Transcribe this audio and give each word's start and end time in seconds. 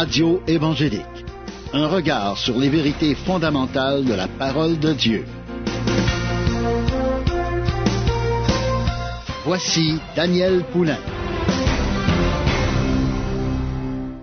Radio 0.00 0.40
évangélique. 0.46 1.24
Un 1.72 1.88
regard 1.88 2.38
sur 2.38 2.56
les 2.56 2.68
vérités 2.68 3.16
fondamentales 3.16 4.04
de 4.04 4.14
la 4.14 4.28
parole 4.28 4.78
de 4.78 4.92
Dieu. 4.92 5.24
Voici 9.44 9.98
Daniel 10.14 10.62
Poulain. 10.66 11.00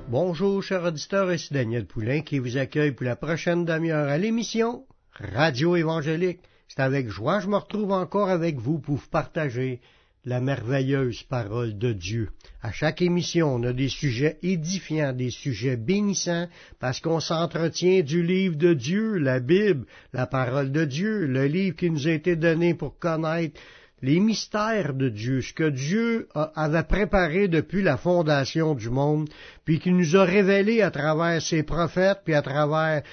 Bonjour, 0.08 0.64
chers 0.64 0.86
auditeurs, 0.86 1.34
ici 1.34 1.54
Daniel 1.54 1.86
Poulain 1.86 2.22
qui 2.22 2.40
vous 2.40 2.56
accueille 2.56 2.94
pour 2.94 3.06
la 3.06 3.18
prochaine 3.18 3.66
demi-heure 3.66 4.08
à 4.08 4.18
l'émission 4.18 4.86
Radio 5.20 5.76
évangélique. 5.76 6.40
C'est 6.70 6.80
avec 6.80 7.10
joie 7.10 7.40
que 7.40 7.44
je 7.44 7.50
me 7.50 7.58
retrouve 7.58 7.92
encore 7.92 8.30
avec 8.30 8.60
vous 8.60 8.80
pour 8.80 8.96
vous 8.96 9.10
partager 9.12 9.82
la 10.26 10.42
merveilleuse 10.42 11.24
parole 11.24 11.78
de 11.78 11.94
Dieu. 11.94 12.30
À 12.62 12.72
chaque 12.72 13.02
émission, 13.02 13.56
on 13.56 13.64
a 13.64 13.74
des 13.74 13.90
sujets 13.90 14.38
édifiants, 14.42 15.14
des 15.14 15.30
sujets 15.30 15.78
bénissants, 15.78 16.48
parce 16.80 17.00
qu'on 17.00 17.20
s'entretient 17.20 18.02
du 18.02 18.24
livre 18.24 18.56
de 18.56 18.74
Dieu, 18.74 19.18
la 19.18 19.40
Bible, 19.40 19.86
la 20.14 20.26
parole 20.26 20.72
de 20.72 20.84
Dieu, 20.84 21.28
le 21.28 21.46
livre 21.46 21.76
qui 21.76 21.92
nous 21.92 22.08
a 22.08 22.12
été 22.12 22.36
donné 22.36 22.74
pour 22.74 22.98
connaître 22.98 23.60
les 24.02 24.20
mystères 24.20 24.94
de 24.94 25.10
Dieu, 25.10 25.42
ce 25.42 25.54
que 25.54 25.70
Dieu 25.70 26.28
avait 26.34 26.84
préparé 26.84 27.48
depuis 27.48 27.82
la 27.82 27.98
fondation 27.98 28.76
du 28.76 28.90
monde, 28.90 29.30
puis 29.64 29.80
qui 29.80 29.92
nous 29.92 30.16
a 30.18 30.26
révélé 30.26 30.82
à 30.82 30.92
travers 30.92 31.42
ses 31.42 31.64
prophètes, 31.64 32.20
puis 32.26 32.34
à 32.34 32.42
travers 32.42 33.04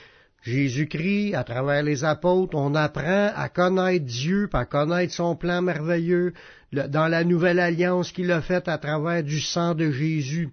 Jésus-Christ, 0.42 1.34
à 1.34 1.44
travers 1.44 1.84
les 1.84 2.04
apôtres, 2.04 2.56
on 2.56 2.74
apprend 2.74 3.30
à 3.34 3.48
connaître 3.48 4.04
Dieu, 4.04 4.48
à 4.52 4.64
connaître 4.64 5.14
son 5.14 5.36
plan 5.36 5.62
merveilleux 5.62 6.32
dans 6.72 7.06
la 7.06 7.22
nouvelle 7.22 7.60
alliance 7.60 8.10
qu'il 8.10 8.32
a 8.32 8.42
faite 8.42 8.66
à 8.66 8.78
travers 8.78 9.22
du 9.22 9.40
sang 9.40 9.74
de 9.74 9.92
Jésus. 9.92 10.48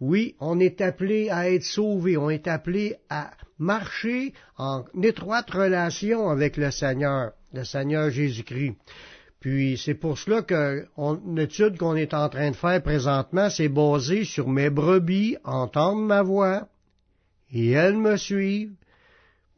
Oui, 0.00 0.34
on 0.40 0.60
est 0.60 0.80
appelé 0.80 1.28
à 1.28 1.50
être 1.50 1.64
sauvé, 1.64 2.16
on 2.16 2.30
est 2.30 2.48
appelé 2.48 2.96
à 3.10 3.32
marcher 3.58 4.32
en 4.56 4.84
étroite 5.02 5.50
relation 5.50 6.30
avec 6.30 6.56
le 6.56 6.70
Seigneur, 6.70 7.32
le 7.52 7.64
Seigneur 7.64 8.10
Jésus-Christ. 8.10 8.76
Puis 9.40 9.76
c'est 9.76 9.94
pour 9.94 10.16
cela 10.16 10.40
que 10.40 10.86
l'étude 11.34 11.76
qu'on 11.76 11.96
est 11.96 12.14
en 12.14 12.30
train 12.30 12.50
de 12.50 12.56
faire 12.56 12.82
présentement, 12.82 13.50
c'est 13.50 13.68
basé 13.68 14.24
sur 14.24 14.48
mes 14.48 14.70
brebis 14.70 15.36
entendent 15.44 16.06
ma 16.06 16.22
voix 16.22 16.66
et 17.52 17.72
elles 17.72 17.98
me 17.98 18.16
suivent 18.16 18.72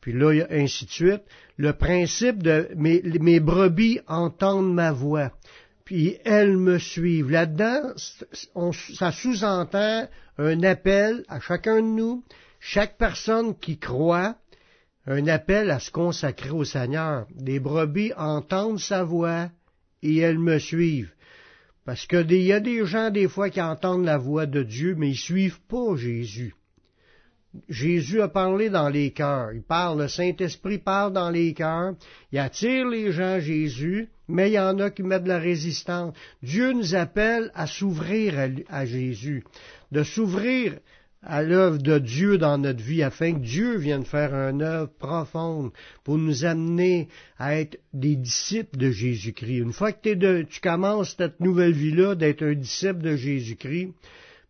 puis 0.06 0.12
là, 0.12 0.46
ainsi 0.50 0.84
de 0.84 0.90
suite. 0.90 1.22
Le 1.56 1.72
principe 1.72 2.40
de 2.40 2.68
mes, 2.76 3.40
brebis 3.40 3.98
entendent 4.06 4.72
ma 4.72 4.92
voix, 4.92 5.32
puis 5.84 6.16
elles 6.24 6.56
me 6.56 6.78
suivent. 6.78 7.32
Là-dedans, 7.32 7.92
ça 8.94 9.10
sous-entend 9.10 10.06
un 10.38 10.62
appel 10.62 11.24
à 11.26 11.40
chacun 11.40 11.82
de 11.82 11.88
nous, 11.88 12.22
chaque 12.60 12.96
personne 12.98 13.58
qui 13.58 13.78
croit, 13.78 14.36
un 15.08 15.26
appel 15.26 15.72
à 15.72 15.80
se 15.80 15.90
consacrer 15.90 16.50
au 16.50 16.62
Seigneur. 16.62 17.26
Les 17.44 17.58
brebis 17.58 18.12
entendent 18.16 18.78
sa 18.78 19.02
voix 19.02 19.50
et 20.04 20.18
elles 20.18 20.38
me 20.38 20.60
suivent. 20.60 21.14
Parce 21.84 22.06
qu'il 22.06 22.42
y 22.42 22.52
a 22.52 22.60
des 22.60 22.86
gens, 22.86 23.10
des 23.10 23.26
fois, 23.26 23.50
qui 23.50 23.60
entendent 23.60 24.04
la 24.04 24.18
voix 24.18 24.46
de 24.46 24.62
Dieu, 24.62 24.94
mais 24.96 25.10
ils 25.10 25.16
suivent 25.16 25.62
pas 25.62 25.96
Jésus. 25.96 26.54
Jésus 27.68 28.20
a 28.20 28.28
parlé 28.28 28.70
dans 28.70 28.88
les 28.88 29.10
cœurs. 29.10 29.52
Il 29.52 29.62
parle, 29.62 30.00
le 30.02 30.08
Saint-Esprit 30.08 30.78
parle 30.78 31.12
dans 31.12 31.30
les 31.30 31.54
cœurs. 31.54 31.94
Il 32.32 32.38
attire 32.38 32.88
les 32.88 33.12
gens 33.12 33.34
à 33.34 33.40
Jésus, 33.40 34.08
mais 34.28 34.50
il 34.50 34.54
y 34.54 34.58
en 34.58 34.78
a 34.78 34.90
qui 34.90 35.02
mettent 35.02 35.24
de 35.24 35.28
la 35.28 35.38
résistance. 35.38 36.14
Dieu 36.42 36.72
nous 36.72 36.94
appelle 36.94 37.50
à 37.54 37.66
s'ouvrir 37.66 38.34
à, 38.68 38.86
Jésus, 38.86 39.44
de 39.92 40.02
s'ouvrir 40.02 40.74
à 41.22 41.42
l'œuvre 41.42 41.78
de 41.78 41.98
Dieu 41.98 42.38
dans 42.38 42.58
notre 42.58 42.82
vie 42.82 43.02
afin 43.02 43.32
que 43.34 43.40
Dieu 43.40 43.76
vienne 43.76 44.04
faire 44.04 44.32
une 44.34 44.62
œuvre 44.62 44.92
profonde 44.98 45.72
pour 46.04 46.18
nous 46.18 46.44
amener 46.44 47.08
à 47.38 47.56
être 47.56 47.78
des 47.92 48.16
disciples 48.16 48.76
de 48.76 48.90
Jésus-Christ. 48.90 49.58
Une 49.58 49.72
fois 49.72 49.92
que 49.92 50.42
tu 50.42 50.60
commences 50.60 51.16
cette 51.16 51.40
nouvelle 51.40 51.72
vie-là 51.72 52.14
d'être 52.14 52.44
un 52.44 52.54
disciple 52.54 53.00
de 53.00 53.16
Jésus-Christ, 53.16 53.92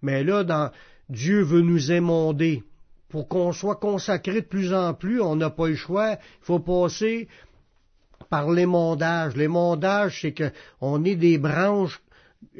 mais 0.02 0.22
là, 0.22 0.44
dans, 0.44 0.70
Dieu 1.08 1.42
veut 1.42 1.62
nous 1.62 1.92
émonder 1.92 2.62
pour 3.08 3.28
qu'on 3.28 3.52
soit 3.52 3.76
consacré 3.76 4.40
de 4.40 4.46
plus 4.46 4.74
en 4.74 4.94
plus, 4.94 5.20
on 5.20 5.36
n'a 5.36 5.50
pas 5.50 5.68
le 5.68 5.76
choix. 5.76 6.12
Il 6.12 6.18
faut 6.42 6.58
passer 6.58 7.28
par 8.30 8.50
l'émondage. 8.50 9.36
L'émondage, 9.36 10.20
c'est 10.22 10.34
qu'on 10.34 11.04
est 11.04 11.14
des 11.14 11.38
branches 11.38 12.00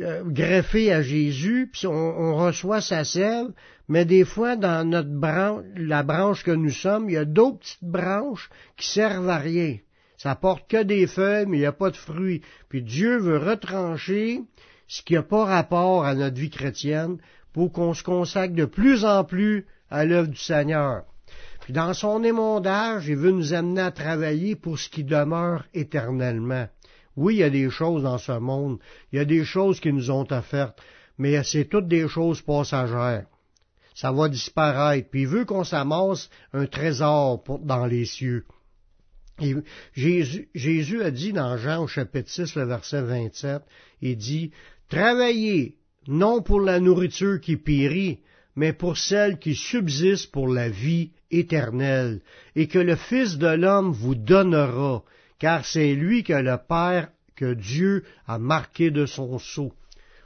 euh, 0.00 0.22
greffées 0.24 0.92
à 0.92 1.02
Jésus, 1.02 1.68
puis 1.72 1.86
on, 1.86 2.36
reçoit 2.36 2.80
sa 2.80 3.04
sève, 3.04 3.48
mais 3.88 4.04
des 4.04 4.24
fois, 4.24 4.56
dans 4.56 4.88
notre 4.88 5.10
branche, 5.10 5.64
la 5.76 6.02
branche 6.02 6.44
que 6.44 6.50
nous 6.50 6.70
sommes, 6.70 7.08
il 7.08 7.14
y 7.14 7.18
a 7.18 7.24
d'autres 7.24 7.58
petites 7.58 7.84
branches 7.84 8.50
qui 8.76 8.88
servent 8.88 9.28
à 9.28 9.38
rien. 9.38 9.78
Ça 10.16 10.34
porte 10.34 10.68
que 10.68 10.82
des 10.82 11.06
feuilles, 11.06 11.46
mais 11.46 11.58
il 11.58 11.60
n'y 11.60 11.66
a 11.66 11.72
pas 11.72 11.90
de 11.90 11.96
fruits. 11.96 12.42
Puis 12.68 12.82
Dieu 12.82 13.18
veut 13.18 13.38
retrancher 13.38 14.40
ce 14.88 15.02
qui 15.02 15.14
n'a 15.14 15.22
pas 15.22 15.44
rapport 15.44 16.04
à 16.04 16.14
notre 16.14 16.36
vie 16.36 16.50
chrétienne 16.50 17.18
pour 17.52 17.72
qu'on 17.72 17.94
se 17.94 18.02
consacre 18.02 18.54
de 18.54 18.64
plus 18.64 19.04
en 19.04 19.24
plus 19.24 19.66
à 19.90 20.04
l'œuvre 20.04 20.28
du 20.28 20.38
Seigneur. 20.38 21.04
Puis 21.60 21.72
dans 21.72 21.94
son 21.94 22.22
émondage, 22.22 23.08
il 23.08 23.16
veut 23.16 23.32
nous 23.32 23.52
amener 23.52 23.80
à 23.80 23.90
travailler 23.90 24.54
pour 24.54 24.78
ce 24.78 24.88
qui 24.88 25.04
demeure 25.04 25.64
éternellement. 25.74 26.68
Oui, 27.16 27.36
il 27.36 27.38
y 27.38 27.44
a 27.44 27.50
des 27.50 27.70
choses 27.70 28.02
dans 28.02 28.18
ce 28.18 28.38
monde, 28.38 28.78
il 29.10 29.16
y 29.16 29.18
a 29.18 29.24
des 29.24 29.44
choses 29.44 29.80
qui 29.80 29.92
nous 29.92 30.10
ont 30.10 30.30
offertes, 30.30 30.78
mais 31.18 31.42
c'est 31.42 31.64
toutes 31.64 31.88
des 31.88 32.08
choses 32.08 32.42
passagères. 32.42 33.26
Ça 33.94 34.12
va 34.12 34.28
disparaître, 34.28 35.08
puis 35.10 35.22
il 35.22 35.28
veut 35.28 35.46
qu'on 35.46 35.64
s'amasse 35.64 36.28
un 36.52 36.66
trésor 36.66 37.42
dans 37.62 37.86
les 37.86 38.04
cieux. 38.04 38.44
Jésus, 39.94 40.48
Jésus, 40.54 41.02
a 41.02 41.10
dit 41.10 41.32
dans 41.32 41.56
Jean 41.56 41.82
au 41.82 41.86
chapitre 41.86 42.30
6, 42.30 42.54
le 42.56 42.64
verset 42.64 43.02
27, 43.02 43.62
il 44.02 44.16
dit, 44.16 44.50
Travaillez, 44.88 45.76
non 46.06 46.42
pour 46.42 46.60
la 46.60 46.80
nourriture 46.80 47.40
qui 47.40 47.56
périt, 47.56 48.20
mais 48.56 48.72
pour 48.72 48.96
celle 48.96 49.38
qui 49.38 49.54
subsiste 49.54 50.32
pour 50.32 50.48
la 50.48 50.68
vie 50.68 51.10
éternelle, 51.30 52.20
et 52.54 52.66
que 52.66 52.78
le 52.78 52.96
Fils 52.96 53.36
de 53.36 53.48
l'homme 53.48 53.92
vous 53.92 54.14
donnera, 54.14 55.04
car 55.38 55.64
c'est 55.64 55.94
lui 55.94 56.22
que 56.22 56.32
le 56.32 56.56
Père, 56.56 57.10
que 57.36 57.52
Dieu 57.52 58.02
a 58.26 58.38
marqué 58.38 58.90
de 58.90 59.04
son 59.04 59.38
sceau. 59.38 59.72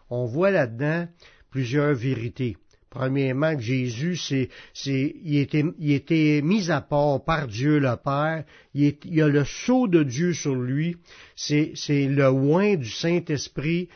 On 0.09 0.27
voit 0.27 0.53
là-dedans 0.53 1.09
plusieurs 1.51 1.95
vérités. 1.95 2.57
Premièrement, 2.89 3.55
que 3.55 3.63
Jésus, 3.63 4.17
c'est, 4.17 4.49
c'est, 4.75 5.15
il, 5.23 5.39
était, 5.39 5.65
il 5.79 5.93
était 5.93 6.41
mis 6.43 6.71
à 6.71 6.81
part 6.81 7.25
par 7.25 7.47
Dieu 7.47 7.79
le 7.79 7.97
Père. 7.97 8.45
Il, 8.75 8.85
est, 8.85 9.05
il 9.05 9.23
a 9.23 9.29
le 9.29 9.45
sceau 9.45 9.87
de 9.87 10.03
Dieu 10.03 10.33
sur 10.33 10.57
lui. 10.57 10.97
C'est, 11.37 11.73
c'est 11.75 12.07
le 12.07 12.29
oin 12.29 12.75
du 12.75 12.91
Saint-Esprit. 12.91 13.89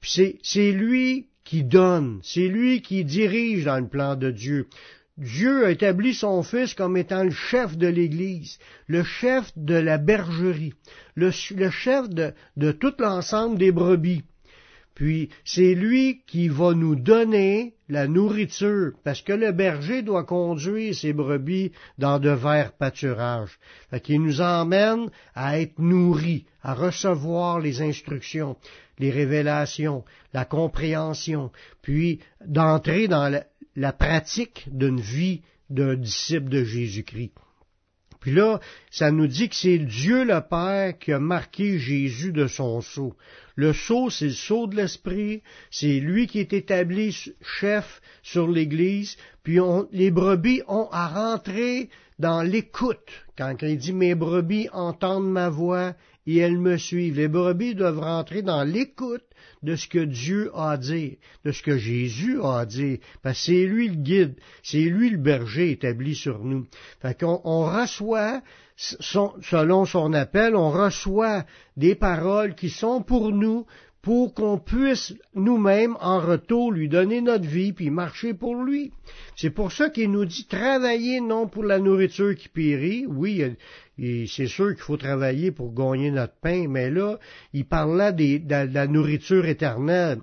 C'est, 0.00 0.38
c'est 0.42 0.70
lui 0.70 1.26
qui 1.50 1.64
donne, 1.64 2.20
c'est 2.22 2.46
lui 2.46 2.80
qui 2.80 3.04
dirige 3.04 3.64
dans 3.64 3.80
le 3.80 3.88
plan 3.88 4.14
de 4.14 4.30
Dieu. 4.30 4.68
Dieu 5.18 5.66
a 5.66 5.72
établi 5.72 6.14
son 6.14 6.44
Fils 6.44 6.74
comme 6.74 6.96
étant 6.96 7.24
le 7.24 7.32
chef 7.32 7.76
de 7.76 7.88
l'Église, 7.88 8.60
le 8.86 9.02
chef 9.02 9.50
de 9.56 9.74
la 9.74 9.98
bergerie, 9.98 10.74
le, 11.16 11.32
chef 11.32 12.08
de, 12.08 12.70
tout 12.70 12.94
l'ensemble 13.00 13.58
des 13.58 13.72
brebis. 13.72 14.22
Puis 14.94 15.30
c'est 15.44 15.74
lui 15.74 16.22
qui 16.26 16.48
va 16.48 16.74
nous 16.74 16.94
donner 16.96 17.74
la 17.88 18.06
nourriture, 18.06 18.92
parce 19.04 19.22
que 19.22 19.32
le 19.32 19.52
berger 19.52 20.02
doit 20.02 20.24
conduire 20.24 20.94
ses 20.94 21.12
brebis 21.12 21.72
dans 21.98 22.18
de 22.18 22.30
verts 22.30 22.72
pâturages. 22.72 23.58
Fait 23.90 24.00
qu'il 24.00 24.22
nous 24.22 24.40
emmène 24.40 25.10
à 25.34 25.60
être 25.60 25.78
nourris, 25.78 26.44
à 26.62 26.74
recevoir 26.74 27.60
les 27.60 27.82
instructions, 27.82 28.56
les 28.98 29.10
révélations, 29.10 30.04
la 30.32 30.44
compréhension, 30.44 31.50
puis 31.82 32.20
d'entrer 32.44 33.08
dans 33.08 33.28
la, 33.28 33.44
la 33.76 33.92
pratique 33.92 34.68
d'une 34.70 35.00
vie 35.00 35.42
d'un 35.70 35.94
disciple 35.94 36.48
de 36.48 36.64
Jésus-Christ. 36.64 37.32
Puis 38.20 38.32
là, 38.32 38.60
ça 38.90 39.10
nous 39.10 39.26
dit 39.26 39.48
que 39.48 39.56
c'est 39.56 39.78
Dieu 39.78 40.24
le 40.24 40.40
Père 40.40 40.98
qui 40.98 41.12
a 41.12 41.18
marqué 41.18 41.78
Jésus 41.78 42.32
de 42.32 42.46
son 42.46 42.82
sceau. 42.82 43.16
Le 43.56 43.72
sceau, 43.72 44.10
c'est 44.10 44.26
le 44.26 44.32
sceau 44.32 44.66
de 44.66 44.76
l'Esprit, 44.76 45.42
c'est 45.70 46.00
lui 46.00 46.26
qui 46.26 46.38
est 46.38 46.52
établi 46.52 47.16
chef 47.42 48.00
sur 48.22 48.46
l'Église, 48.46 49.16
puis 49.42 49.58
les 49.92 50.10
brebis 50.10 50.62
ont 50.68 50.88
à 50.92 51.08
rentrer 51.08 51.88
dans 52.18 52.42
l'écoute. 52.42 53.10
Quand 53.36 53.56
il 53.62 53.78
dit 53.78 53.94
mes 53.94 54.14
brebis 54.14 54.68
entendent 54.72 55.30
ma 55.30 55.48
voix 55.48 55.94
et 56.30 56.38
elles 56.38 56.58
me 56.58 56.76
suivent. 56.76 57.16
Les 57.16 57.28
brebis 57.28 57.74
doivent 57.74 58.00
rentrer 58.00 58.42
dans 58.42 58.62
l'écoute 58.62 59.24
de 59.62 59.76
ce 59.76 59.88
que 59.88 59.98
Dieu 59.98 60.50
a 60.54 60.72
à 60.72 60.76
dire, 60.76 61.16
de 61.44 61.52
ce 61.52 61.62
que 61.62 61.76
Jésus 61.76 62.40
a 62.42 62.60
à 62.60 62.66
dire, 62.66 62.98
parce 63.22 63.38
que 63.40 63.46
c'est 63.46 63.66
lui 63.66 63.88
le 63.88 63.96
guide, 63.96 64.34
c'est 64.62 64.78
lui 64.78 65.10
le 65.10 65.18
berger 65.18 65.72
établi 65.72 66.14
sur 66.14 66.44
nous. 66.44 66.66
Fait 67.02 67.18
qu'on 67.18 67.40
on 67.44 67.64
reçoit, 67.64 68.42
selon 68.76 69.84
son 69.84 70.12
appel, 70.12 70.56
on 70.56 70.70
reçoit 70.70 71.44
des 71.76 71.94
paroles 71.94 72.54
qui 72.54 72.70
sont 72.70 73.02
pour 73.02 73.32
nous, 73.32 73.66
pour 74.02 74.32
qu'on 74.32 74.58
puisse 74.58 75.14
nous-mêmes 75.34 75.96
en 76.00 76.20
retour 76.20 76.72
lui 76.72 76.88
donner 76.88 77.20
notre 77.20 77.46
vie 77.46 77.74
puis 77.74 77.90
marcher 77.90 78.32
pour 78.32 78.54
lui. 78.54 78.92
C'est 79.36 79.50
pour 79.50 79.72
ça 79.72 79.90
qu'il 79.90 80.10
nous 80.10 80.24
dit 80.24 80.46
travailler 80.46 81.20
non 81.20 81.48
pour 81.48 81.64
la 81.64 81.78
nourriture 81.78 82.34
qui 82.34 82.48
périt. 82.48 83.04
Oui, 83.06 83.42
c'est 84.26 84.46
sûr 84.46 84.74
qu'il 84.74 84.82
faut 84.82 84.96
travailler 84.96 85.50
pour 85.50 85.74
gagner 85.74 86.10
notre 86.10 86.38
pain, 86.40 86.66
mais 86.68 86.90
là, 86.90 87.18
il 87.52 87.66
parle 87.66 87.96
là 87.96 88.12
de 88.12 88.72
la 88.72 88.86
nourriture 88.86 89.46
éternelle, 89.46 90.20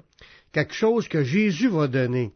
quelque 0.52 0.74
chose 0.74 1.08
que 1.08 1.24
Jésus 1.24 1.70
va 1.70 1.88
donner. 1.88 2.32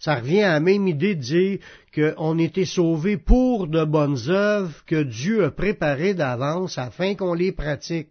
Ça 0.00 0.16
revient 0.16 0.42
à 0.42 0.52
la 0.52 0.60
même 0.60 0.86
idée 0.86 1.14
de 1.14 1.20
dire 1.20 1.58
qu'on 1.94 2.38
était 2.38 2.64
sauvés 2.64 3.16
pour 3.16 3.66
de 3.66 3.84
bonnes 3.84 4.18
œuvres 4.28 4.84
que 4.86 5.02
Dieu 5.02 5.44
a 5.44 5.50
préparées 5.50 6.14
d'avance 6.14 6.78
afin 6.78 7.14
qu'on 7.14 7.34
les 7.34 7.52
pratique. 7.52 8.08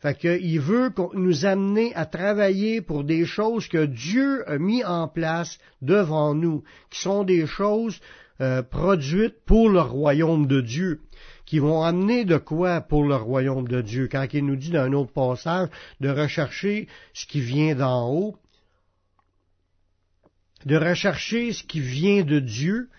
Fait 0.00 0.16
qu'il 0.16 0.60
veut 0.60 0.90
nous 1.14 1.44
amener 1.44 1.94
à 1.94 2.06
travailler 2.06 2.80
pour 2.80 3.04
des 3.04 3.24
choses 3.24 3.68
que 3.68 3.84
Dieu 3.84 4.48
a 4.48 4.58
mis 4.58 4.84
en 4.84 5.08
place 5.08 5.58
devant 5.82 6.34
nous, 6.34 6.62
qui 6.90 7.00
sont 7.00 7.24
des 7.24 7.46
choses 7.46 8.00
euh, 8.40 8.62
produites 8.62 9.44
pour 9.44 9.68
le 9.68 9.80
royaume 9.80 10.46
de 10.46 10.60
Dieu, 10.60 11.00
qui 11.48 11.60
vont 11.60 11.82
amener 11.82 12.26
de 12.26 12.36
quoi 12.36 12.82
pour 12.82 13.04
le 13.04 13.16
royaume 13.16 13.66
de 13.66 13.80
Dieu. 13.80 14.06
Quand 14.12 14.26
il 14.34 14.44
nous 14.44 14.54
dit 14.54 14.70
dans 14.70 14.82
un 14.82 14.92
autre 14.92 15.12
passage 15.12 15.70
de 15.98 16.10
rechercher 16.10 16.88
ce 17.14 17.24
qui 17.24 17.40
vient 17.40 17.74
d'en 17.74 18.06
haut, 18.12 18.36
de 20.66 20.76
rechercher 20.76 21.54
ce 21.54 21.62
qui 21.62 21.80
vient 21.80 22.22
de 22.22 22.38
Dieu, 22.38 22.90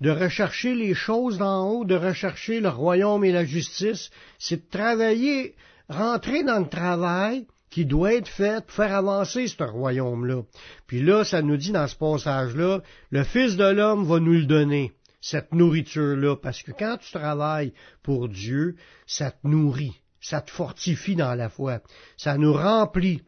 de 0.00 0.10
rechercher 0.10 0.74
les 0.74 0.94
choses 0.94 1.36
d'en 1.36 1.68
haut, 1.68 1.84
de 1.84 1.96
rechercher 1.96 2.60
le 2.60 2.70
royaume 2.70 3.26
et 3.26 3.32
la 3.32 3.44
justice, 3.44 4.10
c'est 4.38 4.56
de 4.56 4.70
travailler 4.70 5.54
rentrer 5.90 6.44
dans 6.44 6.60
le 6.60 6.68
travail 6.68 7.46
qui 7.68 7.84
doit 7.84 8.14
être 8.14 8.28
fait 8.28 8.64
pour 8.64 8.74
faire 8.74 8.94
avancer 8.94 9.48
ce 9.48 9.62
royaume-là. 9.62 10.44
Puis 10.86 11.02
là, 11.02 11.24
ça 11.24 11.42
nous 11.42 11.58
dit 11.58 11.72
dans 11.72 11.86
ce 11.86 11.96
passage-là, 11.96 12.80
le 13.10 13.24
Fils 13.24 13.56
de 13.56 13.70
l'homme 13.70 14.06
va 14.06 14.18
nous 14.18 14.32
le 14.32 14.46
donner, 14.46 14.92
cette 15.20 15.52
nourriture-là, 15.52 16.36
parce 16.36 16.62
que 16.62 16.72
quand 16.72 16.98
tu 16.98 17.12
travailles 17.12 17.72
pour 18.02 18.28
Dieu, 18.28 18.76
ça 19.06 19.30
te 19.30 19.46
nourrit, 19.46 20.00
ça 20.20 20.40
te 20.40 20.50
fortifie 20.50 21.16
dans 21.16 21.34
la 21.34 21.48
foi, 21.48 21.80
ça 22.16 22.36
nous 22.38 22.52
remplit, 22.52 23.22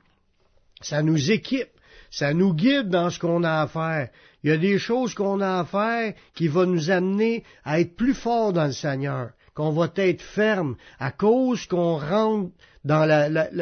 ça 0.80 1.02
nous 1.02 1.30
équipe, 1.30 1.70
ça 2.10 2.34
nous 2.34 2.54
guide 2.54 2.88
dans 2.88 3.10
ce 3.10 3.18
qu'on 3.18 3.44
a 3.44 3.62
à 3.62 3.66
faire. 3.66 4.10
Il 4.42 4.50
y 4.50 4.52
a 4.52 4.56
des 4.56 4.78
choses 4.78 5.14
qu'on 5.14 5.40
a 5.40 5.60
à 5.60 5.64
faire 5.64 6.14
qui 6.34 6.48
vont 6.48 6.66
nous 6.66 6.90
amener 6.90 7.44
à 7.64 7.80
être 7.80 7.94
plus 7.94 8.14
forts 8.14 8.52
dans 8.52 8.66
le 8.66 8.72
Seigneur 8.72 9.30
qu'on 9.54 9.72
va 9.72 9.90
être 9.96 10.22
ferme 10.22 10.76
à 10.98 11.10
cause 11.12 11.66
qu'on 11.66 11.98
rentre 11.98 12.52
dans 12.84 13.06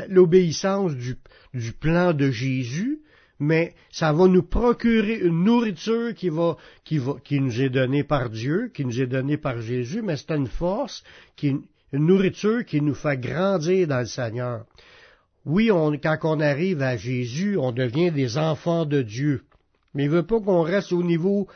l'obéissance 0.08 0.94
du, 0.94 1.16
du, 1.54 1.72
plan 1.72 2.12
de 2.12 2.31
Jésus, 2.31 3.00
mais 3.38 3.75
ça 3.90 4.12
va 4.12 4.26
nous 4.26 4.43
procurer 4.43 5.19
une 5.19 5.44
nourriture 5.44 6.14
qui 6.14 6.31
nous 6.31 7.62
est 7.62 7.70
donnée 7.70 8.05
par 8.05 8.31
Dieu, 8.31 8.70
qui 8.75 8.85
nous 8.85 9.00
est 9.00 9.06
donnée 9.06 9.37
par 9.37 9.61
Jésus, 9.61 10.02
mais 10.02 10.17
c'est 10.17 10.32
une 10.32 10.49
force, 10.49 11.05
une 11.43 11.62
nourriture 11.93 12.64
qui 12.64 12.81
nous 12.81 12.94
fait 12.94 13.19
grandir 13.19 13.87
dans 13.87 14.00
le 14.00 14.06
Seigneur. 14.06 14.64
Oui, 15.46 15.70
quand 16.02 16.19
on 16.25 16.40
arrive 16.40 16.82
à 16.82 16.96
Jésus, 16.96 17.56
on 17.56 17.73
devient 17.73 18.11
des 18.11 18.37
enfants 18.37 18.85
de 18.85 19.02
Dieu. 19.02 19.44
Mais 19.94 20.05
il 20.05 20.11
veut 20.11 20.26
pas 20.26 20.41
qu'on 20.41 20.62
reste 20.62 20.93
au 20.93 21.02
niveau 21.02 21.49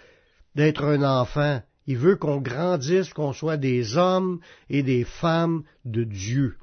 d'être 0.54 0.84
un 0.84 1.02
enfant. 1.02 1.60
Il 1.86 1.98
veut 1.98 2.16
qu'on 2.16 2.40
grandisse, 2.40 3.12
qu'on 3.12 3.32
soit 3.32 3.56
des 3.56 3.96
hommes 3.96 4.38
et 4.70 4.82
des 4.82 5.04
femmes 5.04 5.64
de 5.84 6.04
Dieu, 6.04 6.56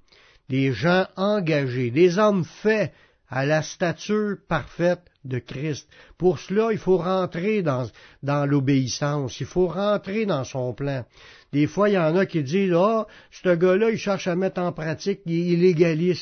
des 0.48 0.72
gens 0.72 1.06
engagés, 1.18 1.92
des 1.92 2.18
hommes 2.18 2.46
faits 2.46 2.94
à 3.30 3.46
la 3.46 3.62
stature 3.62 4.38
parfaite 4.48 5.04
de 5.24 5.40
Christ. 5.40 5.88
Pour 6.18 6.40
cela, 6.40 6.70
il 6.72 6.78
faut 6.78 6.98
rentrer 6.98 7.62
dans, 7.62 7.88
dans 8.24 8.46
l'obéissance, 8.46 9.40
il 9.40 9.46
faut 9.46 9.68
rentrer 9.68 10.26
dans 10.26 10.44
son 10.44 10.74
plan. 10.74 11.06
Des 11.52 11.68
fois, 11.68 11.90
il 11.90 11.94
y 11.94 11.98
en 11.98 12.16
a 12.16 12.26
qui 12.26 12.44
disent, 12.44 12.74
ah, 12.76 13.08
ce 13.32 13.56
gars-là, 13.56 13.92
il 13.92 13.98
cherche 13.98 14.28
à 14.28 14.36
mettre 14.36 14.62
en 14.62 14.72
pratique, 14.72 15.22
il. 15.26 16.16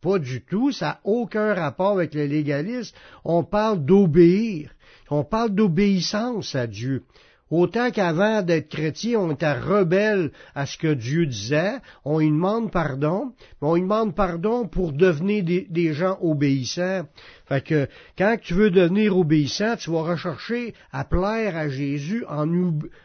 Pas 0.00 0.18
du 0.18 0.42
tout, 0.42 0.72
ça 0.72 0.86
n'a 0.86 1.00
aucun 1.04 1.54
rapport 1.54 1.92
avec 1.92 2.14
le 2.14 2.26
légalisme. 2.26 2.96
On 3.24 3.44
parle 3.44 3.84
d'obéir. 3.84 4.72
On 5.10 5.22
parle 5.22 5.54
d'obéissance 5.54 6.56
à 6.56 6.66
Dieu. 6.66 7.04
Autant 7.52 7.90
qu'avant 7.90 8.40
d'être 8.40 8.70
chrétien, 8.70 9.18
on 9.18 9.32
était 9.32 9.52
rebelle 9.52 10.30
à 10.54 10.64
ce 10.64 10.78
que 10.78 10.94
Dieu 10.94 11.26
disait, 11.26 11.80
on 12.02 12.18
lui 12.18 12.30
demande 12.30 12.72
pardon, 12.72 13.34
mais 13.60 13.68
on 13.68 13.74
lui 13.74 13.82
demande 13.82 14.14
pardon 14.14 14.66
pour 14.66 14.94
devenir 14.94 15.44
des, 15.44 15.92
gens 15.92 16.16
obéissants. 16.22 17.06
Fait 17.46 17.62
que 17.62 17.88
quand 18.16 18.38
tu 18.40 18.54
veux 18.54 18.70
devenir 18.70 19.18
obéissant, 19.18 19.76
tu 19.76 19.90
vas 19.90 20.00
rechercher 20.00 20.72
à 20.92 21.04
plaire 21.04 21.54
à 21.54 21.68
Jésus 21.68 22.24
en, 22.26 22.48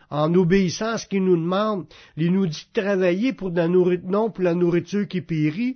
en 0.10 0.34
obéissant 0.34 0.94
à 0.94 0.98
ce 0.98 1.08
qu'il 1.08 1.26
nous 1.26 1.36
demande. 1.36 1.86
Il 2.16 2.32
nous 2.32 2.48
dit 2.48 2.70
de 2.74 2.82
travailler 2.82 3.34
pour 3.34 3.50
la 3.50 3.68
nourriture, 3.68 4.10
non 4.10 4.32
pour 4.32 4.46
la 4.46 4.54
nourriture 4.54 5.10
qui 5.10 5.20
périt, 5.20 5.76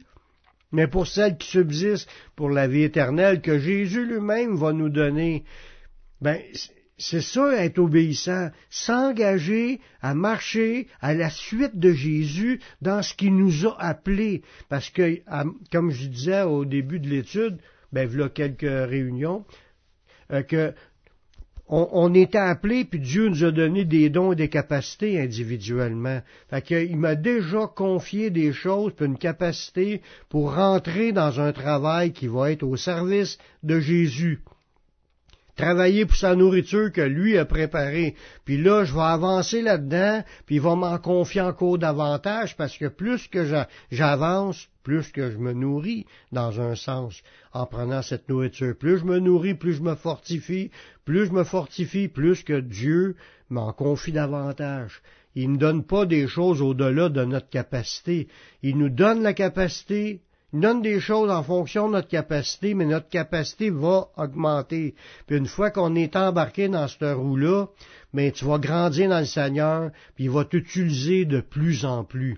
mais 0.72 0.88
pour 0.88 1.08
celle 1.08 1.36
qui 1.36 1.50
subsiste 1.50 2.10
pour 2.38 2.50
la 2.50 2.70
vie 2.70 2.84
éternelle 2.84 3.42
que 3.42 3.60
Jésus 3.60 4.06
lui-même 4.06 4.56
va 4.56 4.72
nous 4.72 4.88
donner. 4.88 5.44
Ben, 6.22 6.40
c'est 7.02 7.22
ça, 7.22 7.54
être 7.64 7.80
obéissant, 7.80 8.52
s'engager 8.70 9.82
à 10.02 10.14
marcher 10.14 10.88
à 11.02 11.16
la 11.16 11.32
suite 11.32 11.78
de 11.78 11.92
Jésus 11.92 12.62
dans 12.82 13.02
ce 13.02 13.16
qu'il 13.16 13.36
nous 13.36 13.66
a 13.66 13.76
appelés. 13.82 14.44
Parce 14.70 14.90
que, 14.92 15.20
comme 15.72 15.90
je 15.90 16.08
disais 16.08 16.44
au 16.44 16.64
début 16.64 17.00
de 17.00 17.10
l'étude, 17.10 17.58
ben, 17.92 18.08
a 18.22 18.30
quelques 18.30 18.62
réunions, 18.62 19.46
euh, 20.32 20.44
que 20.44 20.74
on, 21.74 22.14
était 22.14 22.38
appelés, 22.38 22.84
puis 22.84 23.00
Dieu 23.00 23.30
nous 23.30 23.46
a 23.46 23.52
donné 23.52 23.86
des 23.86 24.10
dons 24.10 24.34
et 24.34 24.36
des 24.36 24.50
capacités 24.50 25.22
individuellement. 25.22 26.22
Fait 26.50 26.62
qu'il 26.62 26.98
m'a 26.98 27.16
déjà 27.16 27.66
confié 27.66 28.30
des 28.30 28.52
choses, 28.52 28.92
puis 28.94 29.06
une 29.06 29.18
capacité 29.18 30.02
pour 30.28 30.54
rentrer 30.54 31.14
dans 31.14 31.40
un 31.40 31.54
travail 31.54 32.12
qui 32.12 32.28
va 32.28 32.52
être 32.52 32.64
au 32.64 32.76
service 32.76 33.38
de 33.64 33.80
Jésus 33.80 34.42
travailler 35.62 36.06
pour 36.08 36.16
sa 36.16 36.36
nourriture 36.36 36.92
que 36.92 37.02
lui 37.02 37.38
a 37.38 37.46
préparée. 37.46 38.16
Puis 38.46 38.58
là, 38.58 38.84
je 38.84 38.94
vais 38.94 39.02
avancer 39.02 39.62
là-dedans, 39.62 40.24
puis 40.46 40.56
il 40.56 40.62
va 40.62 40.76
m'en 40.76 40.98
confier 40.98 41.42
encore 41.42 41.78
davantage, 41.78 42.58
parce 42.58 42.78
que 42.78 42.88
plus 42.88 43.28
que 43.28 43.46
j'avance, 43.92 44.68
plus 44.84 45.12
que 45.12 45.30
je 45.30 45.38
me 45.38 45.54
nourris, 45.54 46.08
dans 46.32 46.60
un 46.60 46.76
sens, 46.76 47.22
en 47.54 47.68
prenant 47.68 48.02
cette 48.02 48.28
nourriture. 48.28 48.76
Plus 48.76 48.98
je 48.98 49.06
me 49.06 49.20
nourris, 49.20 49.54
plus 49.54 49.74
je 49.74 49.84
me 49.84 49.94
fortifie, 49.94 50.72
plus 51.06 51.28
je 51.28 51.32
me 51.32 51.44
fortifie, 51.44 52.08
plus 52.08 52.44
que 52.44 52.60
Dieu 52.60 53.16
m'en 53.50 53.72
confie 53.72 54.12
davantage. 54.12 55.02
Il 55.36 55.52
ne 55.52 55.58
donne 55.58 55.84
pas 55.84 56.06
des 56.08 56.28
choses 56.28 56.62
au-delà 56.62 57.10
de 57.10 57.24
notre 57.24 57.50
capacité. 57.50 58.28
Il 58.64 58.78
nous 58.78 58.90
donne 58.90 59.22
la 59.22 59.34
capacité, 59.34 60.22
il 60.54 60.60
donne 60.60 60.82
des 60.82 61.00
choses 61.00 61.30
en 61.30 61.44
fonction 61.44 61.88
de 61.88 61.94
notre 61.94 62.10
capacité, 62.10 62.74
mais 62.74 62.86
notre 62.86 63.08
capacité 63.08 63.70
va 63.70 64.10
augmenter. 64.18 64.96
Puis 65.26 65.38
une 65.38 65.46
fois 65.46 65.72
qu'on 65.72 65.96
est 65.96 66.16
embarqué 66.16 66.68
dans 66.68 66.88
cette 66.88 67.16
roue-là, 67.16 67.68
mais 68.14 68.32
tu 68.32 68.46
vas 68.46 68.60
grandir 68.60 69.10
dans 69.10 69.20
le 69.20 69.26
Seigneur, 69.26 69.92
puis 70.16 70.26
il 70.26 70.30
va 70.30 70.44
t'utiliser 70.44 71.26
de 71.26 71.40
plus 71.40 71.86
en 71.86 72.04
plus. 72.04 72.38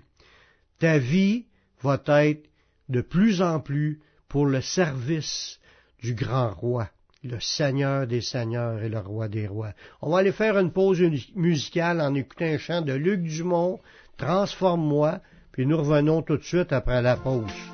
Ta 0.78 0.98
vie 0.98 1.46
va 1.82 2.00
être 2.06 2.48
de 2.88 3.00
plus 3.00 3.42
en 3.42 3.60
plus 3.60 4.00
pour 4.28 4.46
le 4.46 4.60
service 4.60 5.58
du 6.00 6.14
grand 6.14 6.50
roi, 6.50 6.88
le 7.22 7.40
Seigneur 7.40 8.06
des 8.06 8.20
Seigneurs 8.20 8.82
et 8.82 8.88
le 8.88 8.98
Roi 8.98 9.28
des 9.28 9.46
Rois. 9.46 9.72
On 10.02 10.10
va 10.10 10.18
aller 10.18 10.32
faire 10.32 10.58
une 10.58 10.72
pause 10.72 11.00
musicale 11.34 12.00
en 12.00 12.14
écoutant 12.14 12.44
un 12.44 12.58
chant 12.58 12.82
de 12.82 12.92
Luc 12.92 13.22
Dumont, 13.22 13.80
Transforme-moi, 14.18 15.20
puis 15.50 15.66
nous 15.66 15.78
revenons 15.78 16.22
tout 16.22 16.36
de 16.36 16.42
suite 16.42 16.72
après 16.72 17.02
la 17.02 17.16
pause. 17.16 17.73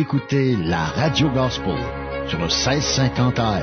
Écoutez 0.00 0.54
la 0.54 0.84
Radio 0.84 1.28
Gospel 1.30 1.76
sur 2.28 2.38
le 2.38 2.44
1650 2.44 3.38
AM. 3.40 3.62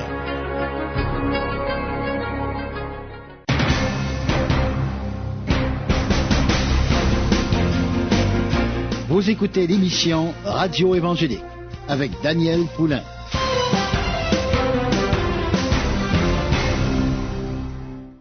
Vous 9.08 9.30
écoutez 9.30 9.66
l'émission 9.66 10.34
Radio 10.44 10.94
Évangélique 10.94 11.42
avec 11.88 12.10
Daniel 12.22 12.66
Poulain. 12.76 13.02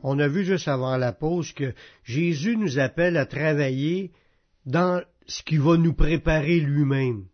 On 0.04 0.20
a 0.20 0.28
vu 0.30 0.46
juste 0.46 0.70
avant 0.70 0.96
la 0.96 1.12
pause 1.12 1.52
que 1.52 1.74
Jésus 2.06 2.56
nous 2.56 2.80
appelle 2.80 3.18
à 3.18 3.26
travailler 3.26 4.12
dans 4.66 5.02
ce 5.28 5.44
qui 5.44 5.58
va 5.58 5.76
nous 5.76 5.94
préparer 5.94 6.62
lui-même. 6.62 7.26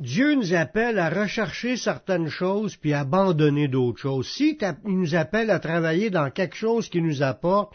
Dieu 0.00 0.36
nous 0.36 0.54
appelle 0.54 1.00
à 1.00 1.10
rechercher 1.10 1.76
certaines 1.76 2.28
choses 2.28 2.76
puis 2.76 2.94
abandonner 2.94 3.66
d'autres 3.66 3.98
choses. 3.98 4.28
Si 4.28 4.56
il 4.86 4.98
nous 4.98 5.16
appelle 5.16 5.50
à 5.50 5.58
travailler 5.58 6.08
dans 6.08 6.30
quelque 6.30 6.54
chose 6.54 6.88
qui 6.88 7.02
nous 7.02 7.22
apporte, 7.22 7.74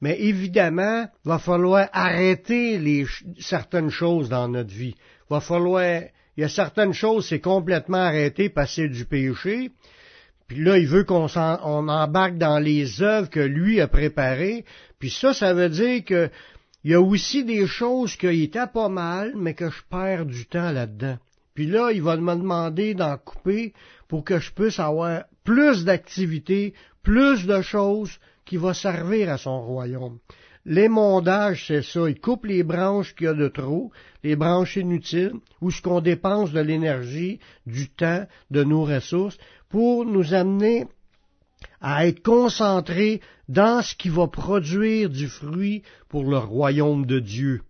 mais 0.00 0.18
évidemment, 0.18 1.06
va 1.24 1.38
falloir 1.38 1.88
arrêter 1.92 3.04
certaines 3.38 3.90
choses 3.90 4.30
dans 4.30 4.48
notre 4.48 4.72
vie. 4.72 4.94
Va 5.28 5.40
falloir, 5.40 6.02
il 6.36 6.40
y 6.40 6.44
a 6.44 6.48
certaines 6.48 6.94
choses, 6.94 7.28
c'est 7.28 7.40
complètement 7.40 7.98
arrêté, 7.98 8.48
passer 8.48 8.88
du 8.88 9.04
péché. 9.04 9.70
Puis 10.46 10.64
là, 10.64 10.78
il 10.78 10.86
veut 10.86 11.04
qu'on 11.04 11.26
on 11.36 11.88
embarque 11.88 12.38
dans 12.38 12.58
les 12.58 13.02
œuvres 13.02 13.28
que 13.28 13.40
lui 13.40 13.82
a 13.82 13.88
préparées. 13.88 14.64
Puis 14.98 15.10
ça, 15.10 15.34
ça 15.34 15.52
veut 15.52 15.68
dire 15.68 16.02
que 16.04 16.30
il 16.84 16.92
y 16.92 16.94
a 16.94 17.00
aussi 17.00 17.44
des 17.44 17.66
choses 17.66 18.16
qui 18.16 18.42
étaient 18.42 18.72
pas 18.72 18.88
mal, 18.88 19.34
mais 19.36 19.52
que 19.52 19.68
je 19.68 19.82
perds 19.90 20.24
du 20.24 20.46
temps 20.46 20.70
là-dedans. 20.70 21.18
Puis 21.58 21.66
là, 21.66 21.90
il 21.90 22.02
va 22.02 22.16
me 22.16 22.36
demander 22.36 22.94
d'en 22.94 23.18
couper 23.18 23.72
pour 24.06 24.22
que 24.22 24.38
je 24.38 24.52
puisse 24.52 24.78
avoir 24.78 25.24
plus 25.42 25.84
d'activités, 25.84 26.72
plus 27.02 27.46
de 27.46 27.62
choses 27.62 28.20
qui 28.44 28.56
vont 28.56 28.72
servir 28.72 29.28
à 29.28 29.38
son 29.38 29.60
royaume. 29.62 30.20
L'émondage, 30.64 31.64
c'est 31.66 31.82
ça. 31.82 32.08
Il 32.08 32.20
coupe 32.20 32.46
les 32.46 32.62
branches 32.62 33.12
qu'il 33.16 33.24
y 33.24 33.28
a 33.28 33.34
de 33.34 33.48
trop, 33.48 33.90
les 34.22 34.36
branches 34.36 34.76
inutiles, 34.76 35.32
ou 35.60 35.72
ce 35.72 35.82
qu'on 35.82 36.00
dépense 36.00 36.52
de 36.52 36.60
l'énergie, 36.60 37.40
du 37.66 37.88
temps, 37.88 38.24
de 38.52 38.62
nos 38.62 38.84
ressources, 38.84 39.36
pour 39.68 40.04
nous 40.04 40.34
amener 40.34 40.86
à 41.80 42.06
être 42.06 42.22
concentrés 42.22 43.20
dans 43.48 43.82
ce 43.82 43.96
qui 43.96 44.10
va 44.10 44.28
produire 44.28 45.10
du 45.10 45.26
fruit 45.26 45.82
pour 46.08 46.22
le 46.22 46.38
royaume 46.38 47.04
de 47.04 47.18
Dieu. 47.18 47.62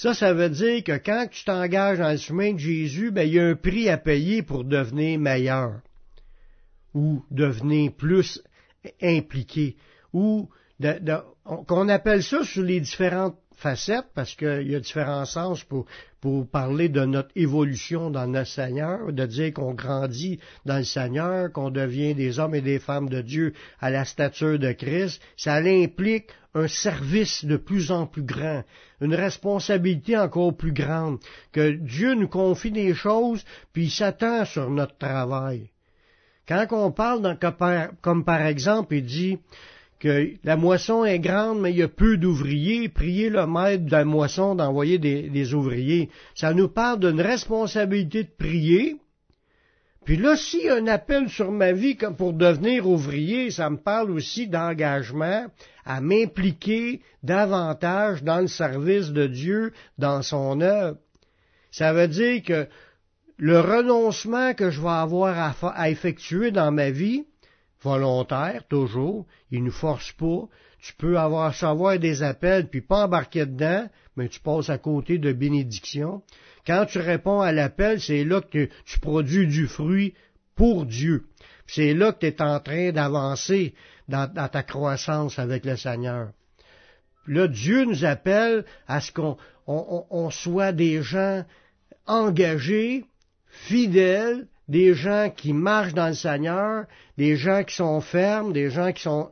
Ça, 0.00 0.14
ça 0.14 0.32
veut 0.32 0.48
dire 0.48 0.84
que 0.84 0.96
quand 0.96 1.26
tu 1.28 1.42
t'engages 1.44 1.98
dans 1.98 2.12
le 2.12 2.18
chemin 2.18 2.52
de 2.52 2.58
Jésus, 2.58 3.10
ben, 3.10 3.26
il 3.26 3.34
y 3.34 3.40
a 3.40 3.46
un 3.48 3.56
prix 3.56 3.88
à 3.88 3.98
payer 3.98 4.42
pour 4.44 4.62
devenir 4.62 5.18
meilleur 5.18 5.80
ou 6.94 7.24
devenir 7.32 7.90
plus 7.96 8.40
impliqué 9.02 9.76
ou 10.12 10.48
de- 10.78 11.00
de- 11.00 11.18
on- 11.44 11.64
qu'on 11.64 11.88
appelle 11.88 12.22
ça 12.22 12.44
sur 12.44 12.62
les 12.62 12.78
différentes 12.80 13.36
facettes 13.58 14.06
parce 14.14 14.34
qu'il 14.34 14.70
y 14.70 14.74
a 14.74 14.80
différents 14.80 15.24
sens 15.24 15.64
pour, 15.64 15.86
pour 16.20 16.48
parler 16.48 16.88
de 16.88 17.04
notre 17.04 17.30
évolution 17.36 18.10
dans 18.10 18.26
notre 18.26 18.50
Seigneur, 18.50 19.12
de 19.12 19.26
dire 19.26 19.52
qu'on 19.52 19.74
grandit 19.74 20.38
dans 20.64 20.78
le 20.78 20.84
Seigneur, 20.84 21.52
qu'on 21.52 21.70
devient 21.70 22.14
des 22.14 22.38
hommes 22.38 22.54
et 22.54 22.60
des 22.60 22.78
femmes 22.78 23.08
de 23.08 23.20
Dieu 23.20 23.52
à 23.80 23.90
la 23.90 24.04
stature 24.04 24.58
de 24.58 24.72
Christ. 24.72 25.20
Ça 25.36 25.54
implique 25.56 26.26
un 26.54 26.68
service 26.68 27.44
de 27.44 27.56
plus 27.56 27.90
en 27.90 28.06
plus 28.06 28.22
grand, 28.22 28.64
une 29.00 29.14
responsabilité 29.14 30.16
encore 30.16 30.56
plus 30.56 30.72
grande, 30.72 31.18
que 31.52 31.70
Dieu 31.72 32.14
nous 32.14 32.28
confie 32.28 32.70
des 32.70 32.94
choses, 32.94 33.44
puis 33.72 33.84
il 33.84 33.90
s'attend 33.90 34.44
sur 34.44 34.70
notre 34.70 34.96
travail. 34.96 35.70
Quand 36.46 36.66
on 36.70 36.90
parle, 36.92 37.20
dans- 37.22 37.36
comme 38.00 38.24
par 38.24 38.40
exemple, 38.40 38.94
il 38.94 39.04
dit 39.04 39.38
que 39.98 40.30
la 40.44 40.56
moisson 40.56 41.04
est 41.04 41.18
grande, 41.18 41.60
mais 41.60 41.72
il 41.72 41.78
y 41.78 41.82
a 41.82 41.88
peu 41.88 42.16
d'ouvriers, 42.16 42.88
priez 42.88 43.30
le 43.30 43.46
maître 43.46 43.84
de 43.84 43.90
la 43.90 44.04
moisson 44.04 44.54
d'envoyer 44.54 44.98
des, 44.98 45.54
ouvriers. 45.54 46.08
Ça 46.34 46.54
nous 46.54 46.68
parle 46.68 47.00
d'une 47.00 47.20
responsabilité 47.20 48.24
de 48.24 48.30
prier. 48.36 48.96
Puis 50.04 50.16
là, 50.16 50.36
s'il 50.36 50.64
y 50.64 50.68
a 50.68 50.76
un 50.76 50.86
appel 50.86 51.28
sur 51.28 51.50
ma 51.50 51.72
vie 51.72 51.96
comme 51.96 52.16
pour 52.16 52.32
devenir 52.32 52.88
ouvrier, 52.88 53.50
ça 53.50 53.68
me 53.68 53.76
parle 53.76 54.10
aussi 54.10 54.46
d'engagement 54.46 55.46
à 55.84 56.00
m'impliquer 56.00 57.02
davantage 57.22 58.22
dans 58.22 58.40
le 58.40 58.46
service 58.46 59.10
de 59.10 59.26
Dieu, 59.26 59.72
dans 59.98 60.22
son 60.22 60.60
œuvre. 60.60 60.96
Ça 61.70 61.92
veut 61.92 62.08
dire 62.08 62.42
que 62.42 62.68
le 63.36 63.60
renoncement 63.60 64.54
que 64.54 64.70
je 64.70 64.80
vais 64.80 64.88
avoir 64.88 65.54
à 65.62 65.90
effectuer 65.90 66.52
dans 66.52 66.72
ma 66.72 66.90
vie, 66.90 67.24
volontaire 67.82 68.64
toujours, 68.68 69.26
il 69.50 69.62
ne 69.64 69.70
force 69.70 70.12
pas. 70.12 70.48
Tu 70.80 70.92
peux 70.94 71.18
avoir 71.18 71.54
savoir 71.54 71.98
des 71.98 72.22
appels 72.22 72.68
puis 72.68 72.80
pas 72.80 73.04
embarquer 73.04 73.46
dedans, 73.46 73.88
mais 74.16 74.28
tu 74.28 74.40
passes 74.40 74.70
à 74.70 74.78
côté 74.78 75.18
de 75.18 75.32
bénédiction. 75.32 76.22
Quand 76.66 76.86
tu 76.86 76.98
réponds 76.98 77.40
à 77.40 77.52
l'appel, 77.52 78.00
c'est 78.00 78.24
là 78.24 78.40
que 78.40 78.68
tu, 78.84 78.98
produis 79.00 79.46
du 79.46 79.66
fruit 79.66 80.14
pour 80.54 80.86
Dieu. 80.86 81.24
C'est 81.66 81.94
là 81.94 82.12
que 82.12 82.20
tu 82.20 82.26
es 82.26 82.42
en 82.42 82.60
train 82.60 82.92
d'avancer 82.92 83.74
dans, 84.08 84.32
ta 84.32 84.62
croissance 84.62 85.38
avec 85.38 85.64
le 85.64 85.76
Seigneur. 85.76 86.30
Là, 87.26 87.46
Dieu 87.48 87.84
nous 87.84 88.04
appelle 88.04 88.64
à 88.86 89.00
ce 89.00 89.12
qu'on 89.12 89.36
on- 89.66 90.06
on- 90.10 90.24
on 90.26 90.30
soit 90.30 90.72
des 90.72 91.02
gens 91.02 91.44
engagés, 92.06 93.04
fidèles, 93.48 94.46
des 94.68 94.94
gens 94.94 95.30
qui 95.34 95.52
marchent 95.52 95.94
dans 95.94 96.08
le 96.08 96.14
Seigneur, 96.14 96.84
des 97.16 97.36
gens 97.36 97.64
qui 97.64 97.74
sont 97.74 98.00
fermes, 98.00 98.52
des 98.52 98.70
gens 98.70 98.92
qui 98.92 99.02
sont 99.02 99.30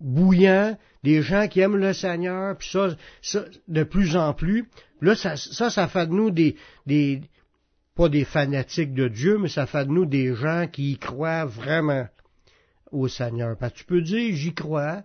bouillants, 0.00 0.78
des 1.02 1.22
gens 1.22 1.48
qui 1.48 1.60
aiment 1.60 1.76
le 1.76 1.92
Seigneur, 1.92 2.56
puis 2.56 2.68
ça, 2.70 2.90
ça 3.20 3.44
de 3.66 3.82
plus 3.82 4.16
en 4.16 4.32
plus. 4.34 4.68
Là, 5.00 5.14
ça, 5.14 5.36
ça, 5.36 5.70
ça 5.70 5.88
fait 5.88 6.06
de 6.06 6.12
nous 6.12 6.30
des, 6.30 6.56
des, 6.86 7.22
pas 7.94 8.08
des 8.08 8.24
fanatiques 8.24 8.94
de 8.94 9.08
Dieu, 9.08 9.38
mais 9.38 9.48
ça 9.48 9.66
fait 9.66 9.84
de 9.84 9.90
nous 9.90 10.06
des 10.06 10.34
gens 10.34 10.66
qui 10.70 10.92
y 10.92 10.98
croient 10.98 11.44
vraiment 11.44 12.06
au 12.92 13.08
Seigneur. 13.08 13.56
Parce 13.56 13.72
que 13.72 13.78
tu 13.78 13.84
peux 13.84 14.00
dire 14.00 14.34
j'y 14.34 14.54
crois, 14.54 15.02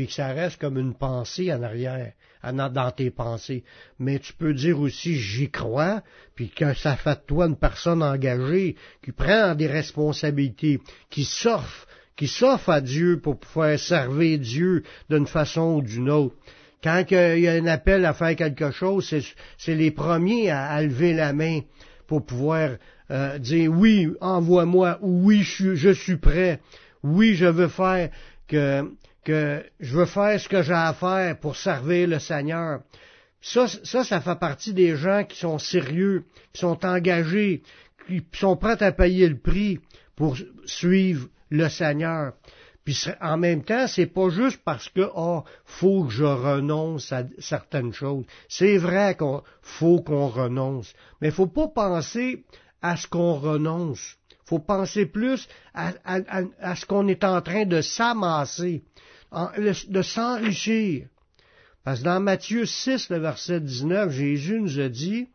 puis 0.00 0.06
que 0.06 0.14
ça 0.14 0.28
reste 0.28 0.58
comme 0.58 0.78
une 0.78 0.94
pensée 0.94 1.52
en 1.52 1.62
arrière, 1.62 2.12
dans 2.42 2.90
tes 2.90 3.10
pensées. 3.10 3.64
Mais 3.98 4.18
tu 4.18 4.32
peux 4.32 4.54
dire 4.54 4.80
aussi 4.80 5.16
j'y 5.16 5.50
crois, 5.50 6.02
puis 6.34 6.48
que 6.48 6.72
ça 6.72 6.96
fait 6.96 7.16
de 7.16 7.26
toi 7.26 7.44
une 7.44 7.56
personne 7.56 8.02
engagée, 8.02 8.76
qui 9.04 9.12
prend 9.12 9.54
des 9.54 9.66
responsabilités, 9.66 10.80
qui 11.10 11.26
s'offre, 11.26 11.86
qui 12.16 12.28
s'offre 12.28 12.70
à 12.70 12.80
Dieu 12.80 13.20
pour 13.20 13.38
pouvoir 13.38 13.78
servir 13.78 14.38
Dieu 14.38 14.84
d'une 15.10 15.26
façon 15.26 15.74
ou 15.74 15.82
d'une 15.82 16.08
autre. 16.08 16.34
Quand 16.82 17.04
il 17.10 17.40
y 17.40 17.48
a 17.48 17.52
un 17.52 17.66
appel 17.66 18.06
à 18.06 18.14
faire 18.14 18.34
quelque 18.36 18.70
chose, 18.70 19.14
c'est, 19.58 19.74
les 19.74 19.90
premiers 19.90 20.48
à, 20.48 20.64
à 20.64 20.80
lever 20.82 21.12
la 21.12 21.34
main 21.34 21.60
pour 22.06 22.24
pouvoir 22.24 22.70
euh, 23.10 23.36
dire 23.36 23.70
oui, 23.70 24.08
envoie-moi, 24.22 24.98
ou 25.02 25.26
oui, 25.26 25.42
je 25.42 25.50
suis, 25.50 25.76
je 25.76 25.90
suis 25.90 26.16
prêt, 26.16 26.58
oui, 27.02 27.34
je 27.34 27.44
veux 27.44 27.68
faire 27.68 28.08
que, 28.48 28.90
que 29.24 29.64
je 29.80 29.96
veux 29.96 30.06
faire 30.06 30.40
ce 30.40 30.48
que 30.48 30.62
j'ai 30.62 30.72
à 30.72 30.92
faire 30.92 31.38
pour 31.38 31.56
servir 31.56 32.08
le 32.08 32.18
Seigneur. 32.18 32.80
Ça, 33.40 33.66
ça, 33.68 34.04
ça 34.04 34.20
fait 34.20 34.38
partie 34.38 34.74
des 34.74 34.96
gens 34.96 35.24
qui 35.24 35.38
sont 35.38 35.58
sérieux, 35.58 36.24
qui 36.52 36.60
sont 36.60 36.84
engagés, 36.84 37.62
qui 38.06 38.22
sont 38.32 38.56
prêts 38.56 38.82
à 38.82 38.92
payer 38.92 39.28
le 39.28 39.38
prix 39.38 39.80
pour 40.16 40.36
suivre 40.66 41.28
le 41.50 41.68
Seigneur. 41.68 42.34
Puis 42.84 43.06
en 43.20 43.36
même 43.36 43.62
temps, 43.62 43.86
c'est 43.86 44.06
pas 44.06 44.30
juste 44.30 44.60
parce 44.64 44.88
que 44.88 45.08
oh, 45.14 45.44
faut 45.64 46.04
que 46.04 46.12
je 46.12 46.24
renonce 46.24 47.12
à 47.12 47.24
certaines 47.38 47.92
choses. 47.92 48.24
C'est 48.48 48.78
vrai 48.78 49.14
qu'on 49.16 49.42
faut 49.62 50.00
qu'on 50.00 50.28
renonce, 50.28 50.92
mais 51.20 51.30
faut 51.30 51.46
pas 51.46 51.68
penser 51.68 52.44
à 52.82 52.96
ce 52.96 53.06
qu'on 53.06 53.34
renonce. 53.34 54.16
Faut 54.50 54.58
penser 54.58 55.06
plus 55.06 55.46
à, 55.74 56.74
ce 56.74 56.84
qu'on 56.84 57.06
est 57.06 57.22
en 57.22 57.40
train 57.40 57.66
de 57.66 57.80
s'amasser, 57.80 58.82
de 59.32 60.02
s'enrichir. 60.02 61.06
Parce 61.84 62.00
que 62.00 62.04
dans 62.06 62.18
Matthieu 62.18 62.66
6, 62.66 63.10
le 63.10 63.18
verset 63.18 63.60
19, 63.60 64.10
Jésus 64.10 64.60
nous 64.60 64.80
a 64.80 64.88
dit, 64.88 65.28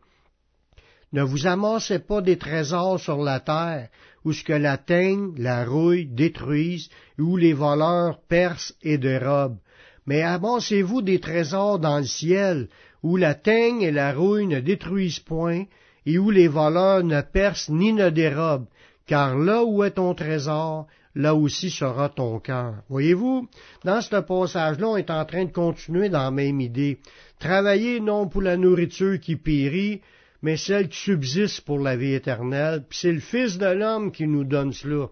ne 1.14 1.22
vous 1.22 1.46
amassez 1.46 1.98
pas 1.98 2.20
des 2.20 2.36
trésors 2.36 3.00
sur 3.00 3.22
la 3.22 3.40
terre, 3.40 3.88
où 4.26 4.34
ce 4.34 4.44
que 4.44 4.52
la 4.52 4.76
teigne, 4.76 5.32
la 5.38 5.64
rouille 5.64 6.04
détruisent, 6.04 6.90
où 7.18 7.38
les 7.38 7.54
voleurs 7.54 8.20
percent 8.28 8.74
et 8.82 8.98
dérobent. 8.98 9.60
Mais 10.04 10.20
amassez-vous 10.20 11.00
des 11.00 11.20
trésors 11.20 11.78
dans 11.78 12.00
le 12.00 12.04
ciel, 12.04 12.68
où 13.02 13.16
la 13.16 13.34
teigne 13.34 13.80
et 13.80 13.92
la 13.92 14.12
rouille 14.12 14.46
ne 14.46 14.60
détruisent 14.60 15.20
point, 15.20 15.64
et 16.04 16.18
où 16.18 16.30
les 16.30 16.48
voleurs 16.48 17.02
ne 17.02 17.22
percent 17.22 17.72
ni 17.72 17.94
ne 17.94 18.10
dérobent, 18.10 18.68
car 19.06 19.38
là 19.38 19.64
où 19.64 19.84
est 19.84 19.92
ton 19.92 20.14
trésor, 20.14 20.86
là 21.14 21.34
aussi 21.34 21.70
sera 21.70 22.08
ton 22.08 22.38
cœur. 22.40 22.82
Voyez-vous, 22.88 23.48
dans 23.84 24.00
ce 24.00 24.16
passage-là, 24.16 24.86
on 24.86 24.96
est 24.96 25.10
en 25.10 25.24
train 25.24 25.44
de 25.46 25.52
continuer 25.52 26.08
dans 26.08 26.24
la 26.24 26.30
même 26.30 26.60
idée. 26.60 26.98
Travailler 27.38 28.00
non 28.00 28.28
pour 28.28 28.42
la 28.42 28.56
nourriture 28.56 29.18
qui 29.18 29.36
périt, 29.36 30.02
mais 30.42 30.56
celle 30.56 30.88
qui 30.88 30.98
subsiste 30.98 31.62
pour 31.62 31.78
la 31.78 31.96
vie 31.96 32.14
éternelle. 32.14 32.84
Puis 32.88 32.98
c'est 33.00 33.12
le 33.12 33.20
Fils 33.20 33.58
de 33.58 33.66
l'homme 33.66 34.12
qui 34.12 34.26
nous 34.26 34.44
donne 34.44 34.72
cela. 34.72 35.08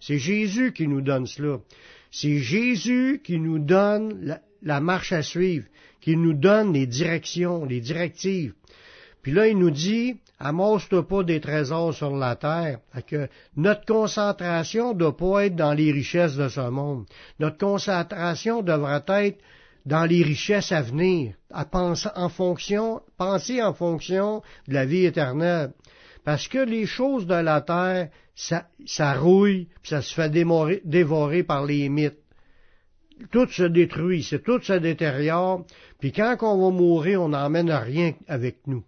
C'est 0.00 0.18
Jésus 0.18 0.72
qui 0.72 0.86
nous 0.88 1.00
donne 1.00 1.26
cela. 1.26 1.58
C'est 2.10 2.38
Jésus 2.38 3.20
qui 3.24 3.38
nous 3.38 3.58
donne 3.58 4.20
la, 4.22 4.40
la 4.62 4.80
marche 4.80 5.12
à 5.12 5.22
suivre, 5.22 5.66
qui 6.00 6.16
nous 6.16 6.34
donne 6.34 6.72
les 6.72 6.86
directions, 6.86 7.64
les 7.64 7.80
directives. 7.80 8.54
Puis 9.26 9.34
là, 9.34 9.48
il 9.48 9.58
nous 9.58 9.72
dit, 9.72 10.18
amasse-toi 10.38 11.08
pas 11.08 11.24
des 11.24 11.40
trésors 11.40 11.92
sur 11.92 12.16
la 12.16 12.36
terre. 12.36 12.78
Que 13.08 13.28
notre 13.56 13.84
concentration 13.84 14.94
ne 14.94 14.98
doit 15.00 15.16
pas 15.16 15.46
être 15.46 15.56
dans 15.56 15.74
les 15.74 15.90
richesses 15.90 16.36
de 16.36 16.46
ce 16.46 16.60
monde. 16.70 17.06
Notre 17.40 17.58
concentration 17.58 18.62
devrait 18.62 19.02
être 19.08 19.40
dans 19.84 20.04
les 20.04 20.22
richesses 20.22 20.70
à 20.70 20.80
venir, 20.80 21.34
à 21.50 21.64
penser 21.64 22.08
en 22.14 22.28
fonction, 22.28 23.00
penser 23.18 23.60
en 23.60 23.74
fonction 23.74 24.42
de 24.68 24.74
la 24.74 24.86
vie 24.86 25.06
éternelle. 25.06 25.72
Parce 26.24 26.46
que 26.46 26.58
les 26.58 26.86
choses 26.86 27.26
de 27.26 27.34
la 27.34 27.62
terre, 27.62 28.10
ça, 28.36 29.14
rouille, 29.14 29.66
puis 29.82 29.90
ça 29.90 30.02
se 30.02 30.14
fait 30.14 30.30
dévorer 30.30 31.42
par 31.42 31.66
les 31.66 31.88
mythes. 31.88 32.22
Tout 33.32 33.48
se 33.48 33.64
détruit, 33.64 34.22
c'est 34.22 34.44
tout 34.44 34.62
se 34.62 34.74
détériore, 34.74 35.64
puis 35.98 36.12
quand 36.12 36.36
on 36.42 36.70
va 36.70 36.70
mourir, 36.70 37.22
on 37.22 37.30
n'emmène 37.30 37.72
rien 37.72 38.12
avec 38.28 38.58
nous. 38.68 38.84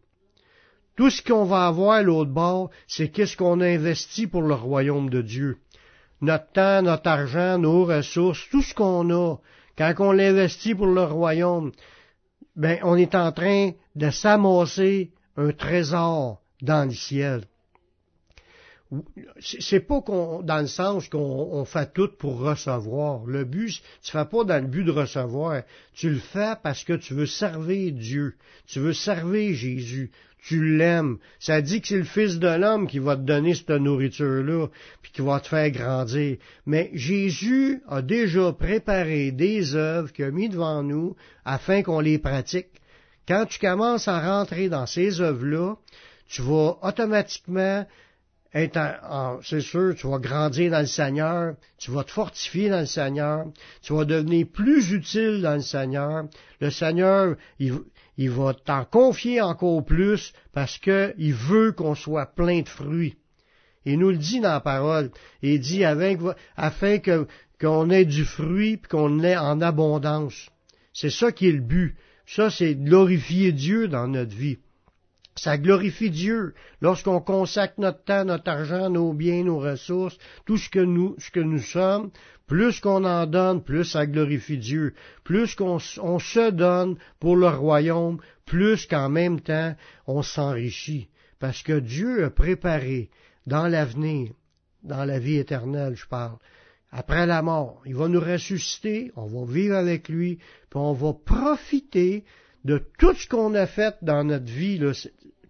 Tout 0.99 1.11
ce 1.11 1.23
qu'on 1.23 1.45
va 1.45 1.69
avoir 1.69 2.03
l'autre 2.03 2.33
bord, 2.33 2.71
c'est 2.89 3.09
qu'est-ce 3.09 3.37
qu'on 3.37 3.61
a 3.61 3.67
investi 3.67 4.27
pour 4.27 4.43
le 4.43 4.55
royaume 4.55 5.11
de 5.11 5.23
Dieu. 5.23 5.59
Notre 6.21 6.51
temps, 6.51 6.83
notre 6.83 7.09
argent, 7.09 7.57
nos 7.57 7.85
ressources, 7.85 8.49
tout 8.51 8.63
ce 8.63 8.75
qu'on 8.75 9.09
a, 9.11 9.37
quand 9.77 9.95
on 10.01 10.11
l'investit 10.11 10.75
pour 10.75 10.89
le 10.89 11.05
royaume, 11.05 11.71
ben, 12.57 12.81
on 12.83 12.97
est 12.97 13.15
en 13.15 13.31
train 13.31 13.71
de 13.95 14.11
s'amasser 14.11 15.13
un 15.37 15.53
trésor 15.53 16.41
dans 16.63 16.89
le 16.89 16.95
ciel. 16.95 17.45
C'est 19.41 19.81
pas 19.81 20.01
qu'on, 20.01 20.43
dans 20.43 20.61
le 20.61 20.67
sens 20.67 21.09
qu'on 21.09 21.19
on 21.19 21.65
fait 21.67 21.93
tout 21.93 22.09
pour 22.19 22.39
recevoir. 22.39 23.27
Le 23.27 23.45
but, 23.45 23.83
tu 24.03 24.13
fais 24.13 24.25
pas 24.25 24.45
dans 24.45 24.63
le 24.63 24.69
but 24.69 24.85
de 24.85 24.91
recevoir. 24.91 25.63
Tu 25.95 26.09
le 26.09 26.19
fais 26.19 26.55
parce 26.63 26.85
que 26.85 26.95
tu 26.95 27.13
veux 27.13 27.27
servir 27.27 27.93
Dieu. 27.93 28.35
Tu 28.67 28.81
veux 28.81 28.95
servir 28.95 29.55
Jésus. 29.55 30.11
Tu 30.43 30.77
l'aimes. 30.79 31.19
Ça 31.39 31.61
dit 31.61 31.83
que 31.83 31.89
c'est 31.89 31.99
le 31.99 32.05
Fils 32.05 32.39
de 32.39 32.49
l'homme 32.49 32.87
qui 32.87 32.99
va 32.99 33.17
te 33.17 33.23
donner 33.23 33.55
cette 33.55 33.71
nourriture-là, 33.71 34.69
puis 35.03 35.13
qui 35.13 35.21
va 35.21 35.41
te 35.41 35.49
faire 35.49 35.71
grandir. 35.71 36.39
Mais 36.65 36.91
Jésus 36.95 37.83
a 37.89 38.01
déjà 38.01 38.53
préparé 38.53 39.33
des 39.33 39.75
œuvres 39.75 40.13
qu'il 40.13 40.25
a 40.25 40.31
mis 40.31 40.49
devant 40.49 40.83
nous 40.83 41.15
afin 41.45 41.83
qu'on 41.83 42.01
les 42.01 42.19
pratique. 42.19 42.69
Quand 43.27 43.45
tu 43.45 43.59
commences 43.59 44.09
à 44.09 44.21
rentrer 44.21 44.71
dans 44.71 44.87
ces 44.87 45.21
œuvres-là, 45.21 45.77
tu 46.29 46.41
vas 46.41 46.79
automatiquement 46.83 47.85
c'est 48.53 49.61
sûr, 49.61 49.95
tu 49.95 50.07
vas 50.09 50.19
grandir 50.19 50.71
dans 50.71 50.81
le 50.81 50.87
Seigneur, 50.87 51.55
tu 51.77 51.91
vas 51.91 52.05
te 52.05 52.11
fortifier 52.11 52.71
dans 52.71 52.81
le 52.81 52.87
Seigneur, 52.87 53.47
tu 53.83 53.93
vas 53.93 54.05
devenir 54.05 54.47
plus 54.53 54.93
utile 54.93 55.43
dans 55.43 55.57
le 55.57 55.61
Seigneur. 55.61 56.25
Le 56.61 56.71
Seigneur, 56.71 57.37
il, 57.59 58.31
va 58.31 58.55
t'en 58.55 58.85
confier 58.85 59.43
encore 59.43 59.85
plus 59.85 60.33
parce 60.53 60.79
qu'il 60.79 61.35
veut 61.35 61.73
qu'on 61.73 61.95
soit 61.95 62.35
plein 62.35 62.63
de 62.63 62.69
fruits. 62.69 63.17
Il 63.85 63.99
nous 63.99 64.11
le 64.11 64.17
dit 64.17 64.41
dans 64.41 64.53
la 64.53 64.61
parole. 64.61 65.11
Il 65.43 65.61
dit 65.61 65.85
afin 65.85 66.99
qu'on 67.61 67.91
ait 67.91 68.05
du 68.05 68.25
fruit 68.25 68.73
et 68.73 68.89
qu'on 68.89 69.23
ait 69.23 69.37
en 69.37 69.61
abondance. 69.61 70.49
C'est 70.93 71.11
ça 71.11 71.33
qui 71.33 71.49
est 71.49 71.53
le 71.53 71.61
but. 71.61 71.97
Ça, 72.27 72.51
c'est 72.51 72.75
glorifier 72.75 73.53
Dieu 73.53 73.89
dans 73.89 74.09
notre 74.09 74.35
vie. 74.35 74.59
Ça 75.39 75.57
glorifie 75.57 76.11
Dieu 76.11 76.55
lorsqu'on 76.81 77.21
consacre 77.21 77.75
notre 77.79 78.03
temps, 78.03 78.25
notre 78.25 78.51
argent, 78.51 78.91
nos 78.91 79.13
biens, 79.13 79.45
nos 79.45 79.61
ressources, 79.61 80.19
tout 80.47 80.57
ce 80.57 80.69
que 80.69 80.81
nous, 80.81 81.15
ce 81.19 81.31
que 81.31 81.41
nous 81.41 81.61
sommes. 81.61 82.11
Plus 82.49 82.81
qu'on 82.81 83.05
en 83.05 83.27
donne, 83.27 83.63
plus 83.63 83.85
ça 83.85 84.07
glorifie 84.07 84.59
Dieu. 84.59 84.95
Plus 85.23 85.55
qu'on 85.55 85.79
on 86.01 86.19
se 86.19 86.51
donne 86.51 86.97
pour 87.21 87.37
le 87.37 87.49
royaume, 87.49 88.19
plus 88.47 88.87
qu'en 88.87 89.09
même 89.09 89.41
temps 89.41 89.77
on 90.07 90.23
s'enrichit. 90.23 91.09
Parce 91.39 91.63
que 91.63 91.79
Dieu 91.79 92.25
a 92.25 92.31
préparé 92.31 93.11
dans 93.47 93.69
l'avenir, 93.69 94.33
dans 94.83 95.05
la 95.05 95.21
vie 95.21 95.37
éternelle, 95.37 95.95
je 95.95 96.07
parle, 96.07 96.39
après 96.91 97.27
la 97.27 97.43
mort, 97.43 97.83
il 97.85 97.95
va 97.95 98.09
nous 98.09 98.21
ressusciter, 98.21 99.13
on 99.15 99.27
va 99.27 99.53
vivre 99.53 99.77
avec 99.77 100.09
lui, 100.09 100.37
puis 100.37 100.81
on 100.81 100.95
va 100.95 101.13
profiter 101.13 102.25
de 102.69 102.85
tout 102.99 103.15
ce 103.15 103.27
qu'on 103.27 103.55
a 103.55 103.67
fait 103.67 103.97
dans 104.03 104.25
notre 104.25 104.45
vie 104.45 104.79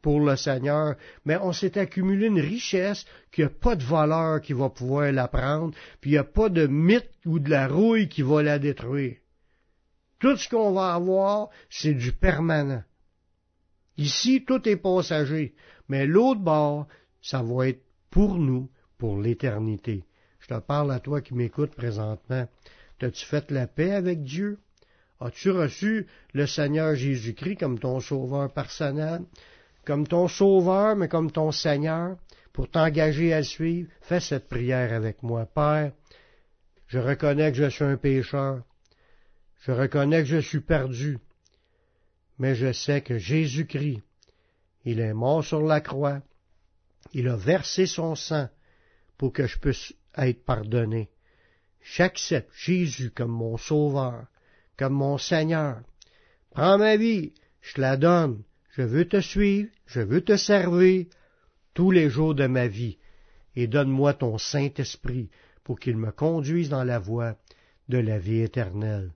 pour 0.02 0.20
le 0.20 0.36
Seigneur, 0.36 0.94
mais 1.24 1.36
on 1.38 1.52
s'est 1.52 1.76
accumulé 1.76 2.28
une 2.28 2.38
richesse 2.38 3.04
qu'il 3.32 3.44
n'y 3.44 3.50
a 3.50 3.54
pas 3.54 3.74
de 3.74 3.82
voleur 3.82 4.40
qui 4.40 4.52
va 4.52 4.68
pouvoir 4.70 5.10
la 5.10 5.26
prendre, 5.26 5.74
puis 6.00 6.10
il 6.10 6.12
n'y 6.12 6.18
a 6.18 6.22
pas 6.22 6.48
de 6.48 6.68
mythe 6.68 7.10
ou 7.26 7.40
de 7.40 7.50
la 7.50 7.66
rouille 7.66 8.08
qui 8.08 8.22
va 8.22 8.44
la 8.44 8.60
détruire. 8.60 9.16
Tout 10.20 10.36
ce 10.36 10.48
qu'on 10.48 10.70
va 10.70 10.94
avoir, 10.94 11.48
c'est 11.68 11.94
du 11.94 12.12
permanent. 12.12 12.84
Ici, 13.96 14.44
tout 14.46 14.68
est 14.68 14.76
passager, 14.76 15.56
mais 15.88 16.06
l'autre 16.06 16.40
bord, 16.40 16.86
ça 17.20 17.42
va 17.42 17.66
être 17.66 17.82
pour 18.10 18.36
nous, 18.36 18.70
pour 18.96 19.20
l'éternité. 19.20 20.04
Je 20.38 20.46
te 20.46 20.60
parle 20.60 20.92
à 20.92 21.00
toi 21.00 21.20
qui 21.20 21.34
m'écoutes 21.34 21.74
présentement. 21.74 22.46
T'as-tu 23.00 23.26
fait 23.26 23.50
la 23.50 23.66
paix 23.66 23.90
avec 23.90 24.22
Dieu? 24.22 24.60
As-tu 25.20 25.50
reçu 25.50 26.06
le 26.32 26.46
Seigneur 26.46 26.94
Jésus-Christ 26.94 27.56
comme 27.56 27.78
ton 27.78 27.98
sauveur 27.98 28.52
personnel, 28.52 29.22
comme 29.84 30.06
ton 30.06 30.28
sauveur, 30.28 30.94
mais 30.94 31.08
comme 31.08 31.32
ton 31.32 31.50
Seigneur, 31.50 32.16
pour 32.52 32.70
t'engager 32.70 33.32
à 33.32 33.38
le 33.38 33.44
suivre? 33.44 33.90
Fais 34.00 34.20
cette 34.20 34.48
prière 34.48 34.92
avec 34.92 35.22
moi. 35.22 35.46
Père, 35.46 35.92
je 36.86 36.98
reconnais 36.98 37.50
que 37.50 37.58
je 37.58 37.68
suis 37.68 37.84
un 37.84 37.96
pécheur. 37.96 38.62
Je 39.60 39.72
reconnais 39.72 40.20
que 40.20 40.28
je 40.28 40.38
suis 40.38 40.60
perdu. 40.60 41.18
Mais 42.38 42.54
je 42.54 42.72
sais 42.72 43.00
que 43.00 43.18
Jésus-Christ, 43.18 44.02
il 44.84 45.00
est 45.00 45.14
mort 45.14 45.44
sur 45.44 45.62
la 45.62 45.80
croix. 45.80 46.22
Il 47.12 47.28
a 47.28 47.36
versé 47.36 47.86
son 47.86 48.14
sang 48.14 48.48
pour 49.16 49.32
que 49.32 49.46
je 49.46 49.58
puisse 49.58 49.92
être 50.16 50.44
pardonné. 50.44 51.10
J'accepte 51.82 52.52
Jésus 52.54 53.10
comme 53.10 53.32
mon 53.32 53.56
sauveur 53.56 54.26
comme 54.78 54.94
mon 54.94 55.18
Seigneur. 55.18 55.82
Prends 56.50 56.78
ma 56.78 56.96
vie, 56.96 57.32
je 57.60 57.80
la 57.80 57.96
donne. 57.96 58.42
Je 58.70 58.82
veux 58.82 59.08
te 59.08 59.20
suivre, 59.20 59.68
je 59.86 60.00
veux 60.00 60.20
te 60.20 60.36
servir 60.36 61.06
tous 61.74 61.90
les 61.90 62.08
jours 62.08 62.34
de 62.34 62.46
ma 62.46 62.68
vie. 62.68 62.98
Et 63.56 63.66
donne-moi 63.66 64.14
ton 64.14 64.38
Saint-Esprit 64.38 65.30
pour 65.64 65.80
qu'il 65.80 65.96
me 65.96 66.12
conduise 66.12 66.68
dans 66.68 66.84
la 66.84 66.98
voie 66.98 67.36
de 67.88 67.98
la 67.98 68.18
vie 68.18 68.40
éternelle. 68.40 69.10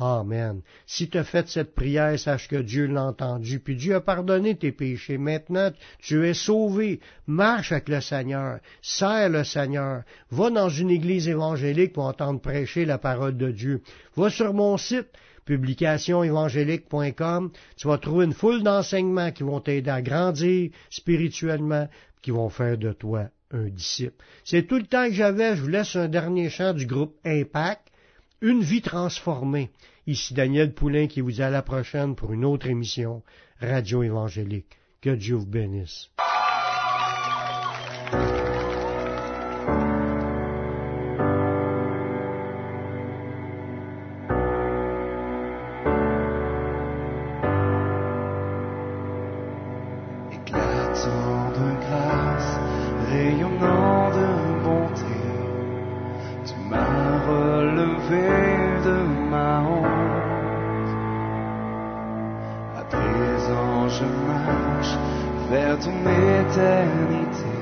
Amen. 0.00 0.62
Si 0.86 1.10
tu 1.10 1.18
as 1.18 1.24
fait 1.24 1.48
cette 1.48 1.74
prière, 1.74 2.16
sache 2.18 2.46
que 2.46 2.56
Dieu 2.56 2.86
l'a 2.86 3.02
entendu, 3.02 3.58
puis 3.58 3.74
Dieu 3.74 3.96
a 3.96 4.00
pardonné 4.00 4.54
tes 4.54 4.70
péchés. 4.70 5.18
Maintenant, 5.18 5.72
tu 5.98 6.24
es 6.24 6.34
sauvé. 6.34 7.00
Marche 7.26 7.72
avec 7.72 7.88
le 7.88 8.00
Seigneur. 8.00 8.60
Sers 8.80 9.28
le 9.28 9.42
Seigneur. 9.42 10.04
Va 10.30 10.50
dans 10.50 10.68
une 10.68 10.90
église 10.90 11.28
évangélique 11.28 11.94
pour 11.94 12.04
entendre 12.04 12.40
prêcher 12.40 12.84
la 12.84 12.98
parole 12.98 13.36
de 13.36 13.50
Dieu. 13.50 13.82
Va 14.16 14.30
sur 14.30 14.54
mon 14.54 14.76
site, 14.76 15.08
publicationévangélique.com. 15.46 17.50
Tu 17.76 17.88
vas 17.88 17.98
trouver 17.98 18.26
une 18.26 18.34
foule 18.34 18.62
d'enseignements 18.62 19.32
qui 19.32 19.42
vont 19.42 19.60
t'aider 19.60 19.90
à 19.90 20.00
grandir 20.00 20.70
spirituellement, 20.90 21.88
qui 22.22 22.30
vont 22.30 22.50
faire 22.50 22.78
de 22.78 22.92
toi 22.92 23.30
un 23.50 23.66
disciple. 23.66 24.24
C'est 24.44 24.68
tout 24.68 24.76
le 24.76 24.86
temps 24.86 25.08
que 25.08 25.14
j'avais. 25.14 25.56
Je 25.56 25.62
vous 25.62 25.68
laisse 25.68 25.96
un 25.96 26.06
dernier 26.06 26.50
chant 26.50 26.72
du 26.72 26.86
groupe 26.86 27.16
Impact. 27.24 27.82
Une 28.40 28.62
vie 28.62 28.82
transformée. 28.82 29.68
Ici 30.06 30.32
Daniel 30.32 30.72
Poulain 30.72 31.08
qui 31.08 31.20
vous 31.20 31.32
dit 31.32 31.42
à 31.42 31.50
la 31.50 31.60
prochaine 31.60 32.14
pour 32.14 32.32
une 32.32 32.44
autre 32.44 32.68
émission 32.68 33.24
Radio 33.60 34.04
Évangélique. 34.04 34.78
Que 35.00 35.10
Dieu 35.10 35.34
vous 35.34 35.44
bénisse. 35.44 36.10
Éclatant 50.32 51.50
de 51.58 51.80
grâce, 51.80 52.60
rayonnant 53.10 54.10
de 54.10 54.62
bonté, 54.62 55.17
m'as 56.70 57.18
relevé 57.26 58.28
de 58.84 58.96
ma 59.30 59.60
honte. 59.60 60.92
À 62.80 62.82
présent, 62.94 63.88
je 63.88 64.04
marche 64.32 64.94
vers 65.50 65.78
ton 65.78 65.98
éternité. 66.40 67.58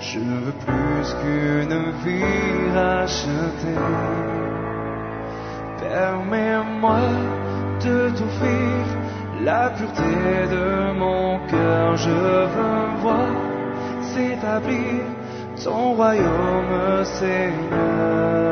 Je 0.00 0.18
veux 0.18 0.56
plus 0.66 1.14
qu'une 1.20 1.78
vie 2.04 2.72
rachetée. 2.74 3.80
Permets-moi 5.78 7.00
de 7.84 8.10
t'offrir 8.10 8.84
la 9.42 9.70
pureté 9.70 10.46
de 10.50 10.92
mon 10.98 11.38
cœur. 11.46 11.96
Je 11.96 12.10
veux 12.10 13.00
voir 13.02 13.30
s'établir 14.02 15.09
ton 15.62 15.94
royaume, 15.94 17.04
Seigneur. 17.18 18.49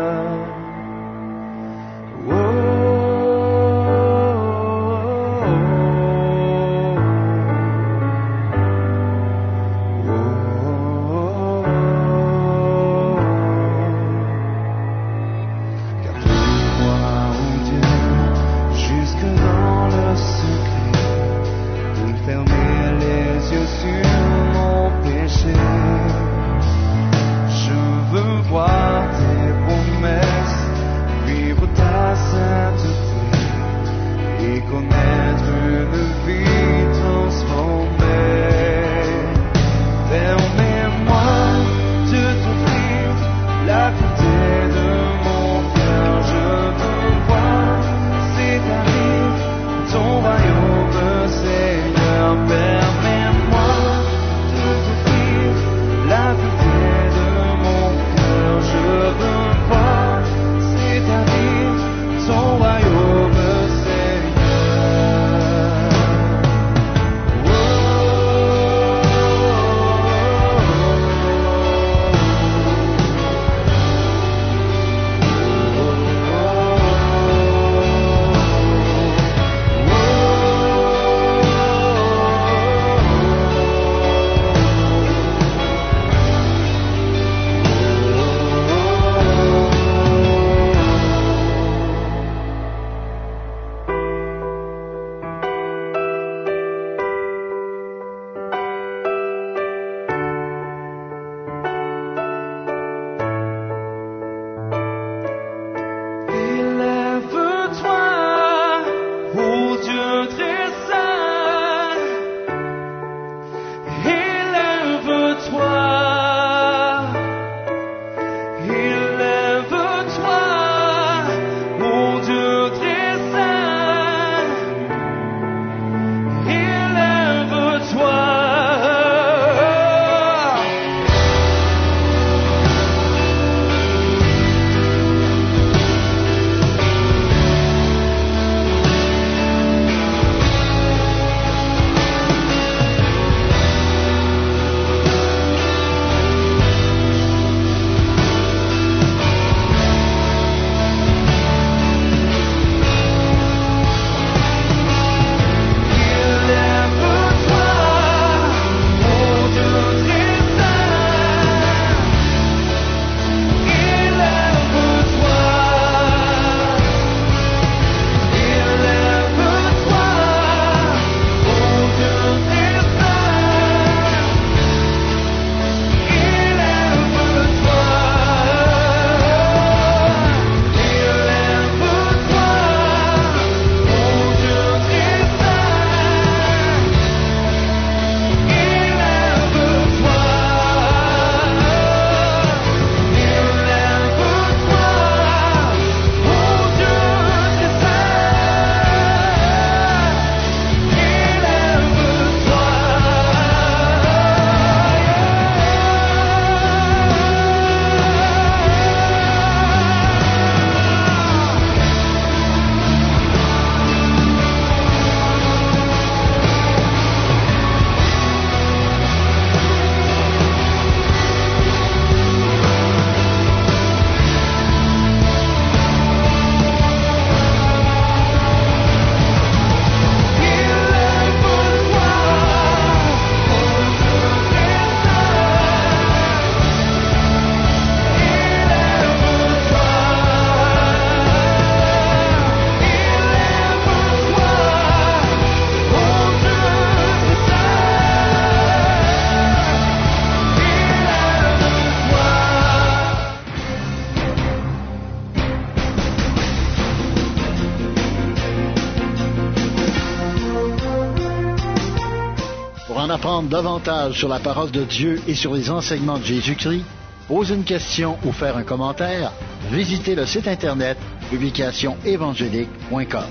Davantage 263.49 264.19
sur 264.19 264.29
la 264.29 264.39
parole 264.39 264.71
de 264.71 264.85
Dieu 264.85 265.21
et 265.27 265.35
sur 265.35 265.55
les 265.55 265.71
enseignements 265.71 266.19
de 266.19 266.25
Jésus-Christ, 266.25 266.85
poser 267.27 267.55
une 267.55 267.65
question 267.65 268.17
ou 268.25 268.33
faire 268.33 268.57
un 268.57 268.63
commentaire, 268.63 269.33
visitez 269.71 270.15
le 270.15 270.27
site 270.27 270.47
internet 270.49 270.97
publicationévangélique.com. 271.31 273.25